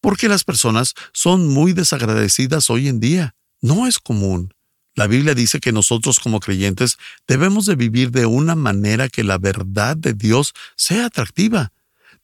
porque 0.00 0.28
las 0.28 0.44
personas 0.44 0.94
son 1.12 1.48
muy 1.48 1.72
desagradecidas 1.72 2.70
hoy 2.70 2.88
en 2.88 3.00
día. 3.00 3.34
No 3.60 3.86
es 3.86 3.98
común. 3.98 4.54
La 4.94 5.06
Biblia 5.06 5.34
dice 5.34 5.60
que 5.60 5.72
nosotros 5.72 6.20
como 6.20 6.40
creyentes 6.40 6.98
debemos 7.26 7.64
de 7.66 7.76
vivir 7.76 8.10
de 8.10 8.26
una 8.26 8.54
manera 8.54 9.08
que 9.08 9.24
la 9.24 9.38
verdad 9.38 9.96
de 9.96 10.12
Dios 10.12 10.52
sea 10.76 11.06
atractiva. 11.06 11.72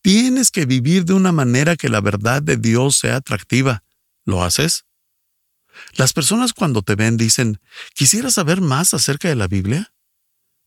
Tienes 0.02 0.50
que 0.50 0.66
vivir 0.66 1.04
de 1.04 1.14
una 1.14 1.32
manera 1.32 1.76
que 1.76 1.88
la 1.88 2.00
verdad 2.00 2.42
de 2.42 2.56
Dios 2.56 2.98
sea 2.98 3.16
atractiva. 3.16 3.84
¿Lo 4.25 4.44
haces? 4.44 4.84
Las 5.94 6.12
personas 6.12 6.52
cuando 6.52 6.82
te 6.82 6.94
ven 6.94 7.16
dicen, 7.16 7.60
¿quisieras 7.94 8.34
saber 8.34 8.60
más 8.60 8.94
acerca 8.94 9.28
de 9.28 9.37
la 9.37 9.48
Biblia? 9.48 9.92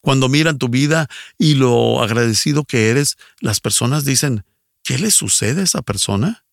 Cuando 0.01 0.29
miran 0.29 0.57
tu 0.57 0.69
vida 0.69 1.07
y 1.37 1.55
lo 1.55 2.01
agradecido 2.01 2.65
que 2.65 2.89
eres, 2.89 3.17
las 3.39 3.59
personas 3.59 4.03
dicen, 4.03 4.43
¿qué 4.83 4.97
le 4.97 5.11
sucede 5.11 5.61
a 5.61 5.65
esa 5.65 5.81
persona? 5.83 6.45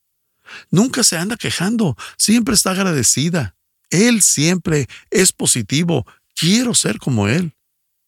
Nunca 0.70 1.02
se 1.02 1.16
anda 1.16 1.36
quejando, 1.36 1.96
siempre 2.18 2.54
está 2.54 2.72
agradecida. 2.72 3.54
Él 3.90 4.23
siempre 4.23 4.87
es 5.11 5.33
positivo, 5.33 6.07
quiero 6.35 6.75
ser 6.75 6.99
como 6.99 7.28
Él. 7.28 7.54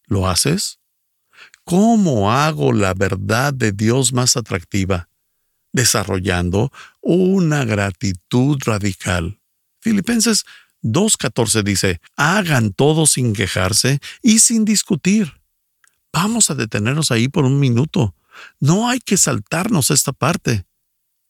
¿Lo 0.06 0.28
haces? 0.28 0.80
¿Cómo 1.64 2.32
hago 2.32 2.72
la 2.72 2.94
verdad 2.94 3.54
de 3.54 3.72
Dios 3.72 4.12
más 4.12 4.36
atractiva? 4.36 5.08
Desarrollando 5.72 6.72
una 7.00 7.64
gratitud 7.64 8.58
radical. 8.64 9.40
Filipenses 9.80 10.44
2.14 10.82 11.62
dice, 11.62 12.00
hagan 12.16 12.72
todo 12.72 13.06
sin 13.06 13.34
quejarse 13.34 14.00
y 14.22 14.40
sin 14.40 14.64
discutir. 14.64 15.40
Vamos 16.12 16.50
a 16.50 16.54
detenernos 16.54 17.10
ahí 17.10 17.28
por 17.28 17.44
un 17.44 17.60
minuto. 17.60 18.14
No 18.58 18.88
hay 18.88 19.00
que 19.00 19.16
saltarnos 19.16 19.90
esta 19.90 20.12
parte. 20.12 20.66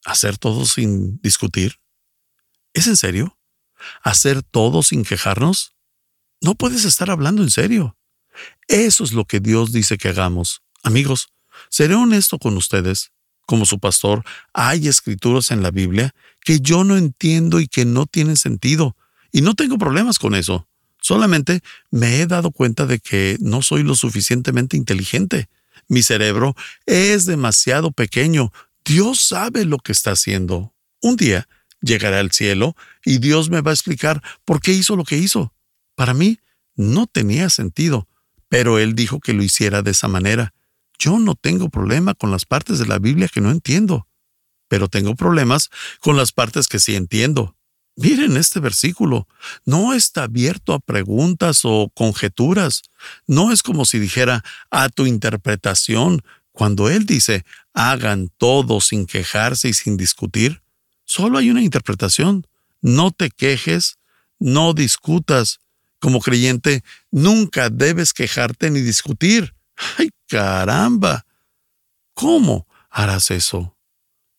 ¿Hacer 0.05 0.37
todo 0.37 0.65
sin 0.65 1.19
discutir? 1.21 1.75
¿Es 2.73 2.87
en 2.87 2.97
serio? 2.97 3.37
¿Hacer 4.03 4.43
todo 4.43 4.83
sin 4.83 5.03
quejarnos? 5.03 5.73
No 6.41 6.55
puedes 6.55 6.85
estar 6.85 7.09
hablando 7.09 7.43
en 7.43 7.51
serio. 7.51 7.97
Eso 8.67 9.03
es 9.03 9.13
lo 9.13 9.25
que 9.25 9.39
Dios 9.39 9.71
dice 9.71 9.97
que 9.97 10.09
hagamos. 10.09 10.61
Amigos, 10.83 11.29
seré 11.69 11.95
honesto 11.95 12.39
con 12.39 12.57
ustedes 12.57 13.11
como 13.51 13.65
su 13.65 13.79
pastor, 13.79 14.23
hay 14.53 14.87
escrituras 14.87 15.51
en 15.51 15.61
la 15.61 15.71
Biblia 15.71 16.15
que 16.39 16.61
yo 16.61 16.85
no 16.85 16.95
entiendo 16.95 17.59
y 17.59 17.67
que 17.67 17.83
no 17.83 18.05
tienen 18.05 18.37
sentido, 18.37 18.95
y 19.33 19.41
no 19.41 19.55
tengo 19.55 19.77
problemas 19.77 20.19
con 20.19 20.35
eso. 20.35 20.69
Solamente 21.01 21.59
me 21.89 22.21
he 22.21 22.27
dado 22.27 22.51
cuenta 22.51 22.85
de 22.85 22.99
que 22.99 23.35
no 23.41 23.61
soy 23.61 23.83
lo 23.83 23.95
suficientemente 23.95 24.77
inteligente. 24.77 25.49
Mi 25.89 26.01
cerebro 26.01 26.55
es 26.85 27.25
demasiado 27.25 27.91
pequeño. 27.91 28.53
Dios 28.85 29.19
sabe 29.19 29.65
lo 29.65 29.79
que 29.79 29.91
está 29.91 30.11
haciendo. 30.11 30.73
Un 31.01 31.17
día 31.17 31.49
llegaré 31.81 32.17
al 32.17 32.31
cielo 32.31 32.75
y 33.03 33.17
Dios 33.17 33.49
me 33.49 33.61
va 33.61 33.71
a 33.71 33.73
explicar 33.73 34.21
por 34.45 34.61
qué 34.61 34.71
hizo 34.71 34.95
lo 34.95 35.03
que 35.03 35.17
hizo. 35.17 35.53
Para 35.95 36.13
mí 36.13 36.39
no 36.75 37.07
tenía 37.07 37.49
sentido, 37.49 38.07
pero 38.47 38.79
Él 38.79 38.95
dijo 38.95 39.19
que 39.19 39.33
lo 39.33 39.43
hiciera 39.43 39.81
de 39.81 39.91
esa 39.91 40.07
manera. 40.07 40.53
Yo 40.97 41.19
no 41.19 41.35
tengo 41.35 41.69
problema 41.69 42.13
con 42.13 42.31
las 42.31 42.45
partes 42.45 42.79
de 42.79 42.85
la 42.85 42.99
Biblia 42.99 43.27
que 43.27 43.41
no 43.41 43.51
entiendo, 43.51 44.07
pero 44.67 44.87
tengo 44.87 45.15
problemas 45.15 45.69
con 45.99 46.15
las 46.15 46.31
partes 46.31 46.67
que 46.67 46.79
sí 46.79 46.95
entiendo. 46.95 47.55
Miren 47.95 48.37
este 48.37 48.59
versículo. 48.59 49.27
No 49.65 49.93
está 49.93 50.23
abierto 50.23 50.73
a 50.73 50.79
preguntas 50.79 51.61
o 51.63 51.91
conjeturas. 51.93 52.83
No 53.27 53.51
es 53.51 53.63
como 53.63 53.85
si 53.85 53.99
dijera 53.99 54.43
a 54.69 54.89
tu 54.89 55.05
interpretación. 55.05 56.21
Cuando 56.51 56.89
Él 56.89 57.05
dice, 57.05 57.45
hagan 57.73 58.29
todo 58.37 58.81
sin 58.81 59.05
quejarse 59.05 59.69
y 59.69 59.73
sin 59.73 59.97
discutir, 59.97 60.61
solo 61.11 61.37
hay 61.37 61.49
una 61.49 61.61
interpretación. 61.61 62.47
No 62.81 63.11
te 63.11 63.31
quejes, 63.31 63.97
no 64.39 64.73
discutas. 64.73 65.59
Como 65.99 66.21
creyente, 66.21 66.83
nunca 67.11 67.69
debes 67.69 68.13
quejarte 68.13 68.71
ni 68.71 68.79
discutir. 68.79 69.53
¡Ay, 69.97 70.09
caramba! 70.27 71.25
¿Cómo 72.13 72.65
harás 72.89 73.29
eso? 73.29 73.75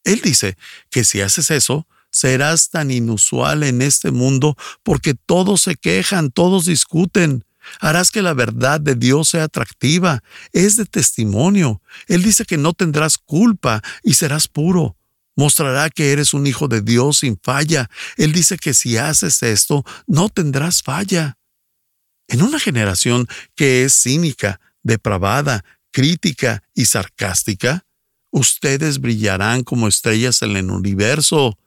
Él 0.02 0.22
dice 0.24 0.56
que 0.88 1.04
si 1.04 1.20
haces 1.20 1.50
eso, 1.50 1.86
serás 2.10 2.70
tan 2.70 2.90
inusual 2.90 3.64
en 3.64 3.82
este 3.82 4.10
mundo 4.10 4.56
porque 4.82 5.12
todos 5.14 5.60
se 5.60 5.76
quejan, 5.76 6.30
todos 6.30 6.64
discuten. 6.64 7.44
Harás 7.80 8.10
que 8.10 8.22
la 8.22 8.32
verdad 8.32 8.80
de 8.80 8.94
Dios 8.94 9.28
sea 9.28 9.44
atractiva, 9.44 10.22
es 10.52 10.76
de 10.76 10.86
testimonio. 10.86 11.82
Él 12.06 12.22
dice 12.22 12.46
que 12.46 12.56
no 12.56 12.72
tendrás 12.72 13.18
culpa 13.18 13.82
y 14.02 14.14
serás 14.14 14.48
puro. 14.48 14.96
Mostrará 15.36 15.88
que 15.90 16.12
eres 16.12 16.34
un 16.34 16.46
hijo 16.46 16.68
de 16.68 16.82
Dios 16.82 17.18
sin 17.18 17.38
falla. 17.42 17.88
Él 18.16 18.32
dice 18.32 18.58
que 18.58 18.74
si 18.74 18.96
haces 18.96 19.42
esto, 19.42 19.84
no 20.06 20.28
tendrás 20.28 20.82
falla. 20.82 21.38
En 22.28 22.42
una 22.42 22.58
generación 22.58 23.26
que 23.54 23.84
es 23.84 23.94
cínica, 23.94 24.60
depravada, 24.82 25.64
crítica 25.90 26.62
y 26.74 26.86
sarcástica, 26.86 27.84
ustedes 28.30 29.00
brillarán 29.00 29.62
como 29.62 29.88
estrellas 29.88 30.42
en 30.42 30.56
el 30.56 30.70
universo. 30.70 31.58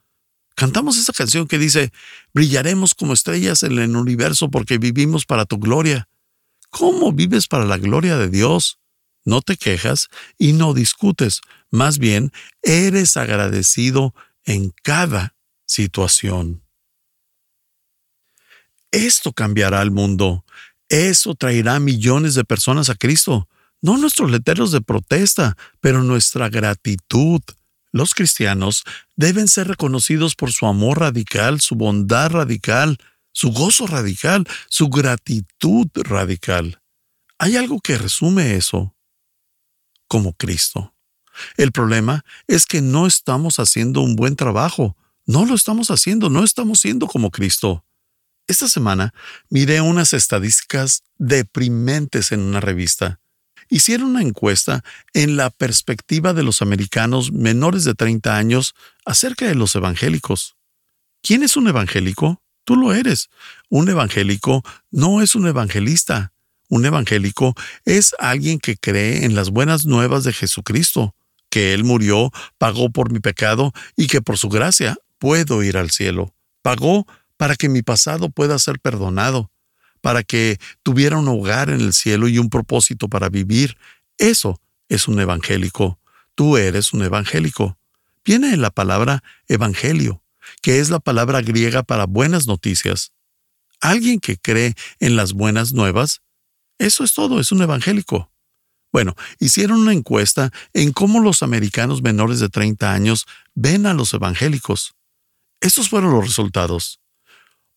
Cantamos 0.56 0.98
esa 0.98 1.14
canción 1.14 1.48
que 1.48 1.60
dice, 1.60 1.92
brillaremos 2.34 2.94
como 2.94 3.14
estrellas 3.14 3.64
en 3.64 3.78
el 3.78 3.96
universo 3.96 4.50
porque 4.50 4.78
vivimos 4.78 5.26
para 5.26 5.46
tu 5.46 5.58
gloria. 5.58 6.08
¿Cómo 6.70 7.12
vives 7.12 7.48
para 7.48 7.66
la 7.66 7.78
gloria 7.78 8.18
de 8.18 8.30
Dios? 8.30 8.80
No 9.24 9.42
te 9.42 9.58
quejas 9.58 10.08
y 10.38 10.54
no 10.54 10.74
discutes, 10.74 11.42
más 11.76 12.00
bien 12.00 12.32
eres 12.64 13.18
agradecido 13.18 14.16
en 14.44 14.74
cada 14.82 15.36
situación. 15.66 16.64
Esto 18.92 19.34
cambiará 19.34 19.82
el 19.82 19.92
mundo. 19.92 20.46
Eso 20.88 21.36
traerá 21.36 21.80
millones 21.80 22.34
de 22.36 22.46
personas 22.46 22.90
a 22.90 22.96
Cristo. 22.96 23.50
No 23.82 23.98
nuestros 23.98 24.32
letreros 24.32 24.72
de 24.72 24.82
protesta, 24.82 25.58
pero 25.82 26.02
nuestra 26.02 26.50
gratitud. 26.50 27.42
Los 27.92 28.14
cristianos 28.14 28.84
deben 29.16 29.48
ser 29.48 29.68
reconocidos 29.68 30.36
por 30.36 30.52
su 30.52 30.66
amor 30.66 31.02
radical, 31.02 31.62
su 31.62 31.76
bondad 31.76 32.32
radical, 32.32 32.98
su 33.32 33.52
gozo 33.52 33.86
radical, 33.86 34.48
su 34.70 34.88
gratitud 34.90 35.88
radical. 35.94 36.82
Hay 37.38 37.58
algo 37.58 37.82
que 37.82 37.98
resume 37.98 38.56
eso. 38.56 38.96
Como 40.08 40.34
Cristo. 40.34 40.95
El 41.58 41.72
problema 41.72 42.24
es 42.48 42.66
que 42.66 42.82
no 42.82 43.08
estamos 43.08 43.60
haciendo 43.60 44.02
un 44.02 44.16
buen 44.16 44.36
trabajo. 44.36 44.96
No 45.26 45.46
lo 45.46 45.56
estamos 45.56 45.90
haciendo, 45.92 46.30
no 46.30 46.44
estamos 46.44 46.80
siendo 46.80 47.08
como 47.08 47.32
Cristo. 47.32 47.84
Esta 48.48 48.68
semana 48.68 49.14
miré 49.50 49.82
unas 49.82 50.14
estadísticas 50.14 51.04
deprimentes 51.18 52.32
en 52.32 52.42
una 52.42 52.60
revista. 52.60 53.20
Hicieron 53.70 54.10
una 54.10 54.22
encuesta 54.22 54.84
en 55.14 55.38
la 55.38 55.50
perspectiva 55.50 56.34
de 56.34 56.44
los 56.44 56.62
americanos 56.62 57.32
menores 57.32 57.84
de 57.84 57.96
30 57.96 58.38
años 58.38 58.76
acerca 59.06 59.48
de 59.48 59.56
los 59.56 59.76
evangélicos. 59.76 60.56
¿Quién 61.24 61.42
es 61.42 61.58
un 61.58 61.68
evangélico? 61.68 62.44
Tú 62.64 62.76
lo 62.76 62.94
eres. 62.94 63.30
Un 63.70 63.90
evangélico 63.90 64.64
no 64.92 65.22
es 65.24 65.34
un 65.34 65.48
evangelista. 65.48 66.32
Un 66.70 66.86
evangélico 66.86 67.56
es 67.86 68.16
alguien 68.20 68.60
que 68.60 68.78
cree 68.78 69.26
en 69.26 69.34
las 69.34 69.50
buenas 69.50 69.86
nuevas 69.86 70.24
de 70.24 70.34
Jesucristo, 70.34 71.16
que 71.56 71.74
Él 71.74 71.86
murió, 71.86 72.34
pagó 72.58 72.90
por 72.90 73.14
mi 73.14 73.22
pecado 73.22 73.72
y 73.96 74.08
que 74.08 74.22
por 74.22 74.38
su 74.38 74.50
gracia 74.50 74.98
puedo 75.20 75.64
ir 75.64 75.78
al 75.78 75.90
cielo. 75.90 76.36
Pagó 76.62 77.08
para 77.38 77.56
que 77.56 77.70
mi 77.70 77.82
pasado 77.82 78.30
pueda 78.30 78.60
ser 78.60 78.78
perdonado, 78.82 79.54
para 80.02 80.24
que 80.24 80.60
tuviera 80.84 81.18
un 81.18 81.30
hogar 81.30 81.70
en 81.70 81.80
el 81.80 81.94
cielo 81.94 82.28
y 82.28 82.40
un 82.40 82.50
propósito 82.50 83.08
para 83.08 83.30
vivir. 83.30 83.78
Eso 84.18 84.60
es 84.90 85.08
un 85.08 85.18
evangélico. 85.18 85.98
Tú 86.36 86.58
eres 86.58 86.92
un 86.92 87.04
evangélico. 87.04 87.78
Viene 88.26 88.50
de 88.50 88.58
la 88.58 88.70
palabra 88.70 89.24
evangelio, 89.48 90.22
que 90.62 90.80
es 90.80 90.90
la 90.90 91.00
palabra 91.00 91.42
griega 91.42 91.84
para 91.84 92.06
buenas 92.06 92.48
noticias. 92.48 93.14
Alguien 93.80 94.20
que 94.20 94.36
cree 94.36 94.76
en 95.00 95.16
las 95.16 95.32
buenas 95.32 95.72
nuevas, 95.72 96.22
eso 96.80 97.06
es 97.06 97.14
todo, 97.14 97.40
es 97.40 97.54
un 97.54 97.62
evangélico. 97.62 98.30
Bueno, 98.96 99.14
hicieron 99.40 99.80
una 99.80 99.92
encuesta 99.92 100.54
en 100.72 100.94
cómo 100.94 101.20
los 101.20 101.44
americanos 101.44 102.02
menores 102.02 102.40
de 102.40 102.48
30 102.48 102.94
años 102.94 103.26
ven 103.54 103.88
a 103.88 103.94
los 103.94 104.14
evangélicos. 104.14 104.96
Estos 105.60 105.90
fueron 105.90 106.14
los 106.14 106.26
resultados. 106.26 107.02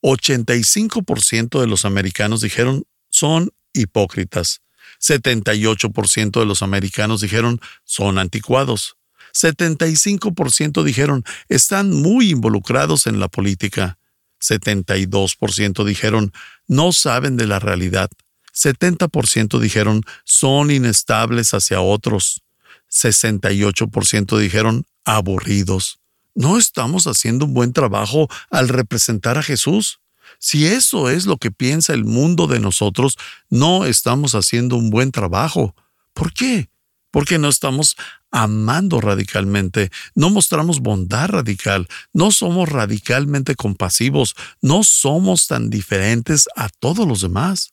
85% 0.02 1.60
de 1.60 1.66
los 1.66 1.84
americanos 1.84 2.40
dijeron 2.40 2.84
son 3.10 3.50
hipócritas. 3.72 4.60
78% 5.00 6.38
de 6.38 6.46
los 6.46 6.62
americanos 6.62 7.20
dijeron 7.20 7.60
son 7.82 8.20
anticuados. 8.20 8.96
75% 9.34 10.84
dijeron 10.84 11.24
están 11.48 11.90
muy 11.90 12.30
involucrados 12.30 13.08
en 13.08 13.18
la 13.18 13.26
política. 13.26 13.98
72% 14.40 15.84
dijeron 15.84 16.32
no 16.68 16.92
saben 16.92 17.36
de 17.36 17.48
la 17.48 17.58
realidad. 17.58 18.08
70% 18.58 19.60
dijeron 19.60 20.02
son 20.24 20.70
inestables 20.70 21.54
hacia 21.54 21.80
otros. 21.80 22.42
68% 22.90 24.38
dijeron 24.38 24.84
aburridos. 25.04 26.00
¿No 26.34 26.58
estamos 26.58 27.06
haciendo 27.06 27.44
un 27.44 27.54
buen 27.54 27.72
trabajo 27.72 28.28
al 28.50 28.68
representar 28.68 29.38
a 29.38 29.42
Jesús? 29.42 30.00
Si 30.38 30.66
eso 30.66 31.08
es 31.08 31.26
lo 31.26 31.36
que 31.36 31.50
piensa 31.50 31.94
el 31.94 32.04
mundo 32.04 32.46
de 32.46 32.60
nosotros, 32.60 33.16
no 33.48 33.84
estamos 33.84 34.34
haciendo 34.34 34.76
un 34.76 34.90
buen 34.90 35.12
trabajo. 35.12 35.74
¿Por 36.12 36.32
qué? 36.32 36.68
Porque 37.10 37.38
no 37.38 37.48
estamos 37.48 37.96
amando 38.30 39.00
radicalmente, 39.00 39.90
no 40.14 40.30
mostramos 40.30 40.80
bondad 40.80 41.28
radical, 41.28 41.88
no 42.12 42.30
somos 42.30 42.68
radicalmente 42.68 43.54
compasivos, 43.54 44.34
no 44.60 44.82
somos 44.82 45.46
tan 45.46 45.70
diferentes 45.70 46.46
a 46.54 46.68
todos 46.68 47.08
los 47.08 47.22
demás. 47.22 47.72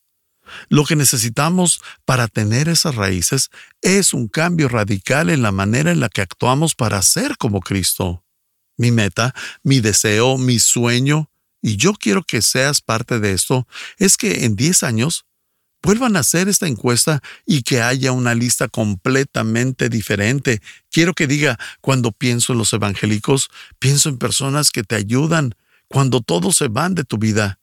Lo 0.69 0.85
que 0.85 0.95
necesitamos 0.95 1.81
para 2.05 2.27
tener 2.27 2.69
esas 2.69 2.95
raíces 2.95 3.49
es 3.81 4.13
un 4.13 4.27
cambio 4.27 4.69
radical 4.69 5.29
en 5.29 5.41
la 5.41 5.51
manera 5.51 5.91
en 5.91 5.99
la 5.99 6.09
que 6.09 6.21
actuamos 6.21 6.75
para 6.75 7.01
ser 7.01 7.37
como 7.37 7.61
Cristo. 7.61 8.23
Mi 8.77 8.91
meta, 8.91 9.33
mi 9.63 9.79
deseo, 9.79 10.37
mi 10.37 10.59
sueño 10.59 11.29
y 11.65 11.77
yo 11.77 11.93
quiero 11.93 12.21
que 12.21 12.43
seas 12.43 12.79
parte 12.79 13.19
de 13.19 13.31
esto, 13.31 13.67
es 13.97 14.17
que 14.17 14.45
en 14.45 14.55
10 14.55 14.83
años 14.83 15.25
vuelvan 15.81 16.15
a 16.15 16.19
hacer 16.19 16.47
esta 16.47 16.67
encuesta 16.67 17.23
y 17.43 17.63
que 17.63 17.81
haya 17.81 18.11
una 18.11 18.35
lista 18.35 18.67
completamente 18.67 19.89
diferente. 19.89 20.61
Quiero 20.91 21.15
que 21.15 21.25
diga, 21.25 21.57
cuando 21.81 22.11
pienso 22.11 22.53
en 22.53 22.59
los 22.59 22.71
evangélicos, 22.71 23.49
pienso 23.79 24.09
en 24.09 24.19
personas 24.19 24.69
que 24.69 24.83
te 24.83 24.93
ayudan 24.93 25.55
cuando 25.87 26.21
todos 26.21 26.55
se 26.57 26.67
van 26.67 26.93
de 26.93 27.03
tu 27.03 27.17
vida. 27.17 27.57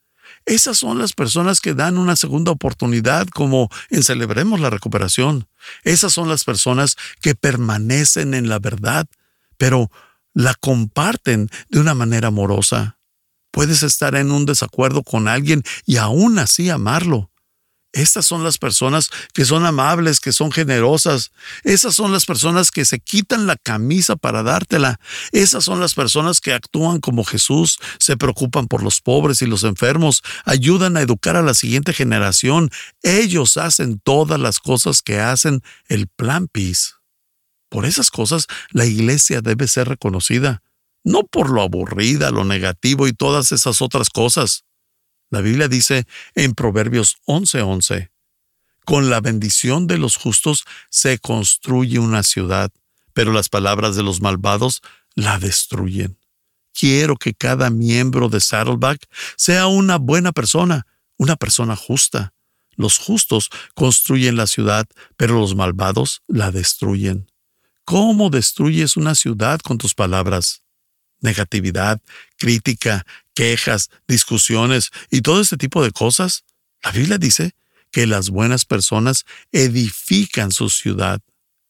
Esas 0.46 0.78
son 0.78 0.98
las 0.98 1.12
personas 1.12 1.60
que 1.60 1.74
dan 1.74 1.98
una 1.98 2.16
segunda 2.16 2.52
oportunidad 2.52 3.26
como 3.28 3.70
en 3.90 4.02
Celebremos 4.02 4.60
la 4.60 4.70
Recuperación. 4.70 5.48
Esas 5.82 6.12
son 6.12 6.28
las 6.28 6.44
personas 6.44 6.96
que 7.20 7.34
permanecen 7.34 8.34
en 8.34 8.48
la 8.48 8.58
verdad, 8.58 9.06
pero 9.56 9.90
la 10.34 10.54
comparten 10.54 11.48
de 11.68 11.80
una 11.80 11.94
manera 11.94 12.28
amorosa. 12.28 12.98
Puedes 13.50 13.82
estar 13.82 14.14
en 14.14 14.30
un 14.30 14.46
desacuerdo 14.46 15.02
con 15.02 15.28
alguien 15.28 15.62
y 15.84 15.96
aún 15.96 16.38
así 16.38 16.70
amarlo. 16.70 17.31
Estas 17.92 18.24
son 18.24 18.42
las 18.42 18.58
personas 18.58 19.10
que 19.34 19.44
son 19.44 19.66
amables, 19.66 20.20
que 20.20 20.32
son 20.32 20.50
generosas. 20.50 21.30
Esas 21.62 21.94
son 21.94 22.12
las 22.12 22.24
personas 22.24 22.70
que 22.70 22.84
se 22.84 23.00
quitan 23.00 23.46
la 23.46 23.56
camisa 23.56 24.16
para 24.16 24.42
dártela. 24.42 24.98
Esas 25.30 25.64
son 25.64 25.80
las 25.80 25.94
personas 25.94 26.40
que 26.40 26.52
actúan 26.52 27.00
como 27.00 27.24
Jesús, 27.24 27.78
se 27.98 28.16
preocupan 28.16 28.66
por 28.66 28.82
los 28.82 29.00
pobres 29.00 29.42
y 29.42 29.46
los 29.46 29.64
enfermos, 29.64 30.22
ayudan 30.44 30.96
a 30.96 31.02
educar 31.02 31.36
a 31.36 31.42
la 31.42 31.54
siguiente 31.54 31.92
generación. 31.92 32.70
Ellos 33.02 33.56
hacen 33.56 34.00
todas 34.00 34.40
las 34.40 34.58
cosas 34.58 35.02
que 35.02 35.20
hacen 35.20 35.62
el 35.88 36.08
plan 36.08 36.48
PIS. 36.48 36.96
Por 37.68 37.86
esas 37.86 38.10
cosas 38.10 38.46
la 38.70 38.86
iglesia 38.86 39.40
debe 39.40 39.68
ser 39.68 39.88
reconocida 39.88 40.62
no 41.04 41.24
por 41.24 41.50
lo 41.50 41.62
aburrida, 41.62 42.30
lo 42.30 42.44
negativo 42.44 43.06
y 43.08 43.12
todas 43.12 43.52
esas 43.52 43.82
otras 43.82 44.10
cosas. 44.10 44.64
La 45.32 45.40
Biblia 45.40 45.66
dice 45.66 46.06
en 46.34 46.52
Proverbios 46.52 47.16
11:11, 47.24 48.10
con 48.84 49.08
la 49.08 49.22
bendición 49.22 49.86
de 49.86 49.96
los 49.96 50.16
justos 50.16 50.66
se 50.90 51.18
construye 51.18 51.98
una 51.98 52.22
ciudad, 52.22 52.70
pero 53.14 53.32
las 53.32 53.48
palabras 53.48 53.96
de 53.96 54.02
los 54.02 54.20
malvados 54.20 54.82
la 55.14 55.38
destruyen. 55.38 56.18
Quiero 56.74 57.16
que 57.16 57.32
cada 57.32 57.70
miembro 57.70 58.28
de 58.28 58.42
Saddleback 58.42 59.08
sea 59.36 59.68
una 59.68 59.96
buena 59.96 60.32
persona, 60.32 60.86
una 61.16 61.36
persona 61.36 61.76
justa. 61.76 62.34
Los 62.76 62.98
justos 62.98 63.48
construyen 63.74 64.36
la 64.36 64.46
ciudad, 64.46 64.86
pero 65.16 65.40
los 65.40 65.54
malvados 65.54 66.20
la 66.26 66.50
destruyen. 66.50 67.30
¿Cómo 67.86 68.28
destruyes 68.28 68.98
una 68.98 69.14
ciudad 69.14 69.60
con 69.60 69.78
tus 69.78 69.94
palabras? 69.94 70.61
Negatividad, 71.22 72.00
crítica, 72.36 73.06
quejas, 73.34 73.90
discusiones 74.06 74.90
y 75.10 75.22
todo 75.22 75.40
este 75.40 75.56
tipo 75.56 75.82
de 75.82 75.90
cosas, 75.90 76.44
la 76.82 76.92
Biblia 76.92 77.18
dice 77.18 77.54
que 77.90 78.06
las 78.06 78.30
buenas 78.30 78.64
personas 78.64 79.24
edifican 79.52 80.50
su 80.52 80.68
ciudad. 80.68 81.20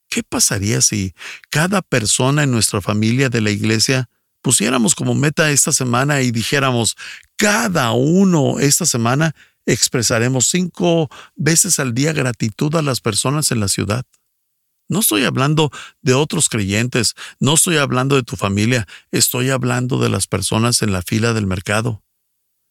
¿Qué 0.09 0.23
pasaría 0.23 0.81
si 0.81 1.13
cada 1.49 1.81
persona 1.81 2.43
en 2.43 2.51
nuestra 2.51 2.81
familia 2.81 3.29
de 3.29 3.41
la 3.41 3.51
iglesia 3.51 4.09
pusiéramos 4.41 4.95
como 4.95 5.15
meta 5.15 5.51
esta 5.51 5.71
semana 5.71 6.21
y 6.21 6.31
dijéramos, 6.31 6.95
cada 7.37 7.91
uno 7.91 8.59
esta 8.59 8.85
semana 8.85 9.35
expresaremos 9.65 10.47
cinco 10.47 11.09
veces 11.35 11.79
al 11.79 11.93
día 11.93 12.13
gratitud 12.13 12.75
a 12.75 12.81
las 12.81 13.01
personas 13.01 13.51
en 13.51 13.59
la 13.59 13.67
ciudad? 13.67 14.05
No 14.93 14.99
estoy 14.99 15.25
hablando 15.25 15.71
de 16.03 16.13
otros 16.13 16.49
creyentes, 16.49 17.15
no 17.39 17.55
estoy 17.55 17.77
hablando 17.77 18.15
de 18.15 18.21
tu 18.21 18.35
familia, 18.35 18.87
estoy 19.11 19.49
hablando 19.49 19.97
de 19.97 20.07
las 20.07 20.27
personas 20.27 20.83
en 20.83 20.93
la 20.93 21.01
fila 21.01 21.33
del 21.33 21.47
mercado. 21.47 22.03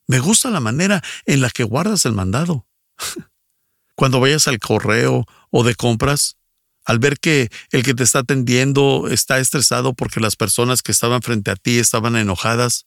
Me 0.07 0.21
gusta 0.21 0.49
la 0.51 0.61
manera 0.61 1.03
en 1.27 1.41
la 1.41 1.51
que 1.51 1.65
guardas 1.65 2.07
el 2.07 2.13
mandado. 2.13 2.65
Cuando 3.97 4.21
vayas 4.21 4.47
al 4.47 4.61
correo 4.61 5.27
o 5.51 5.65
de 5.65 5.75
compras, 5.75 6.37
al 6.85 7.01
ver 7.01 7.19
que 7.19 7.51
el 7.73 7.83
que 7.83 7.93
te 7.93 8.05
está 8.05 8.21
atendiendo 8.21 9.09
está 9.11 9.41
estresado 9.41 9.93
porque 9.93 10.21
las 10.21 10.37
personas 10.37 10.83
que 10.83 10.93
estaban 10.93 11.23
frente 11.23 11.51
a 11.51 11.57
ti 11.57 11.81
estaban 11.81 12.15
enojadas, 12.15 12.87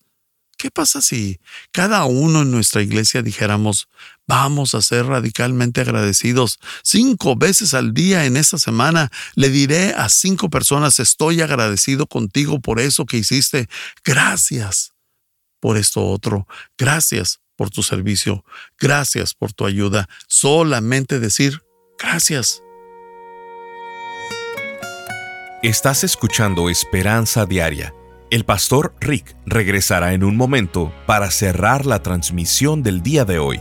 ¿Qué 0.65 0.71
pasa 0.71 0.99
si 0.99 1.39
cada 1.71 2.05
uno 2.05 2.41
en 2.41 2.49
nuestra 2.49 2.81
iglesia 2.81 3.21
dijéramos, 3.21 3.87
vamos 4.25 4.73
a 4.73 4.81
ser 4.81 5.05
radicalmente 5.05 5.81
agradecidos? 5.81 6.57
Cinco 6.81 7.35
veces 7.35 7.75
al 7.75 7.93
día 7.93 8.25
en 8.25 8.35
esta 8.35 8.57
semana 8.57 9.11
le 9.35 9.49
diré 9.49 9.93
a 9.93 10.09
cinco 10.09 10.49
personas, 10.49 10.99
estoy 10.99 11.41
agradecido 11.41 12.07
contigo 12.07 12.61
por 12.61 12.79
eso 12.79 13.05
que 13.05 13.17
hiciste. 13.17 13.69
Gracias 14.03 14.93
por 15.59 15.77
esto 15.77 16.03
otro. 16.03 16.47
Gracias 16.79 17.41
por 17.55 17.69
tu 17.69 17.83
servicio. 17.83 18.43
Gracias 18.79 19.35
por 19.35 19.53
tu 19.53 19.67
ayuda. 19.67 20.09
Solamente 20.27 21.19
decir 21.19 21.61
gracias. 21.99 22.63
Estás 25.61 26.03
escuchando 26.03 26.71
Esperanza 26.71 27.45
Diaria 27.45 27.93
el 28.31 28.43
pastor 28.43 28.95
Rick 28.99 29.35
regresará 29.45 30.13
en 30.13 30.23
un 30.23 30.35
momento 30.35 30.91
para 31.05 31.29
cerrar 31.31 31.85
la 31.85 32.01
transmisión 32.01 32.81
del 32.83 33.01
día 33.01 33.25
de 33.25 33.39
hoy. 33.39 33.59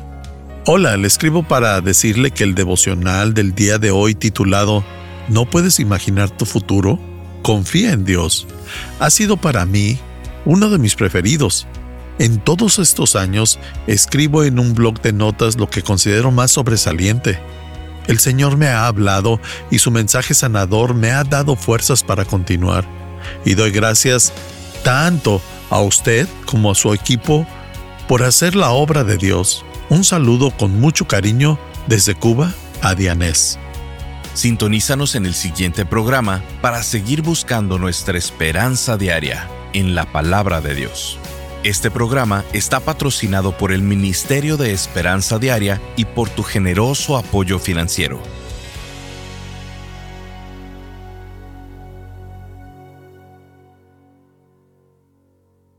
Hola, 0.66 0.96
le 0.96 1.06
escribo 1.06 1.42
para 1.42 1.80
decirle 1.80 2.30
que 2.30 2.44
el 2.44 2.54
devocional 2.54 3.34
del 3.34 3.54
día 3.54 3.78
de 3.78 3.90
hoy 3.90 4.14
titulado 4.14 4.84
¿No 5.28 5.44
puedes 5.48 5.80
imaginar 5.80 6.30
tu 6.30 6.46
futuro? 6.46 6.98
Confía 7.42 7.92
en 7.92 8.04
Dios. 8.04 8.46
Ha 9.00 9.10
sido 9.10 9.36
para 9.36 9.66
mí 9.66 9.98
uno 10.46 10.70
de 10.70 10.78
mis 10.78 10.94
preferidos. 10.94 11.66
En 12.18 12.38
todos 12.38 12.78
estos 12.78 13.16
años 13.16 13.58
escribo 13.86 14.44
en 14.44 14.58
un 14.58 14.74
blog 14.74 15.00
de 15.02 15.12
notas 15.12 15.56
lo 15.56 15.68
que 15.68 15.82
considero 15.82 16.30
más 16.30 16.52
sobresaliente. 16.52 17.38
El 18.06 18.18
Señor 18.18 18.56
me 18.56 18.68
ha 18.68 18.86
hablado 18.86 19.40
y 19.70 19.78
su 19.78 19.90
mensaje 19.90 20.32
sanador 20.32 20.94
me 20.94 21.10
ha 21.10 21.24
dado 21.24 21.56
fuerzas 21.56 22.02
para 22.02 22.24
continuar. 22.24 22.86
Y 23.44 23.54
doy 23.54 23.70
gracias 23.70 24.32
tanto 24.84 25.42
a 25.70 25.80
usted 25.80 26.28
como 26.46 26.70
a 26.70 26.74
su 26.76 26.94
equipo 26.94 27.44
por 28.06 28.22
hacer 28.22 28.54
la 28.54 28.70
obra 28.70 29.02
de 29.02 29.16
Dios. 29.16 29.64
Un 29.88 30.04
saludo 30.04 30.52
con 30.52 30.78
mucho 30.78 31.08
cariño 31.08 31.58
desde 31.88 32.14
Cuba 32.14 32.52
a 32.82 32.94
Dianés. 32.94 33.58
Sintonízanos 34.34 35.14
en 35.14 35.26
el 35.26 35.34
siguiente 35.34 35.86
programa 35.86 36.42
para 36.60 36.82
seguir 36.82 37.22
buscando 37.22 37.78
nuestra 37.78 38.18
esperanza 38.18 38.96
diaria 38.96 39.48
en 39.72 39.94
la 39.94 40.04
palabra 40.12 40.60
de 40.60 40.74
Dios. 40.74 41.18
Este 41.62 41.90
programa 41.90 42.44
está 42.52 42.80
patrocinado 42.80 43.56
por 43.56 43.72
el 43.72 43.80
Ministerio 43.80 44.58
de 44.58 44.72
Esperanza 44.72 45.38
Diaria 45.38 45.80
y 45.96 46.04
por 46.04 46.28
tu 46.28 46.42
generoso 46.42 47.16
apoyo 47.16 47.58
financiero. 47.58 48.20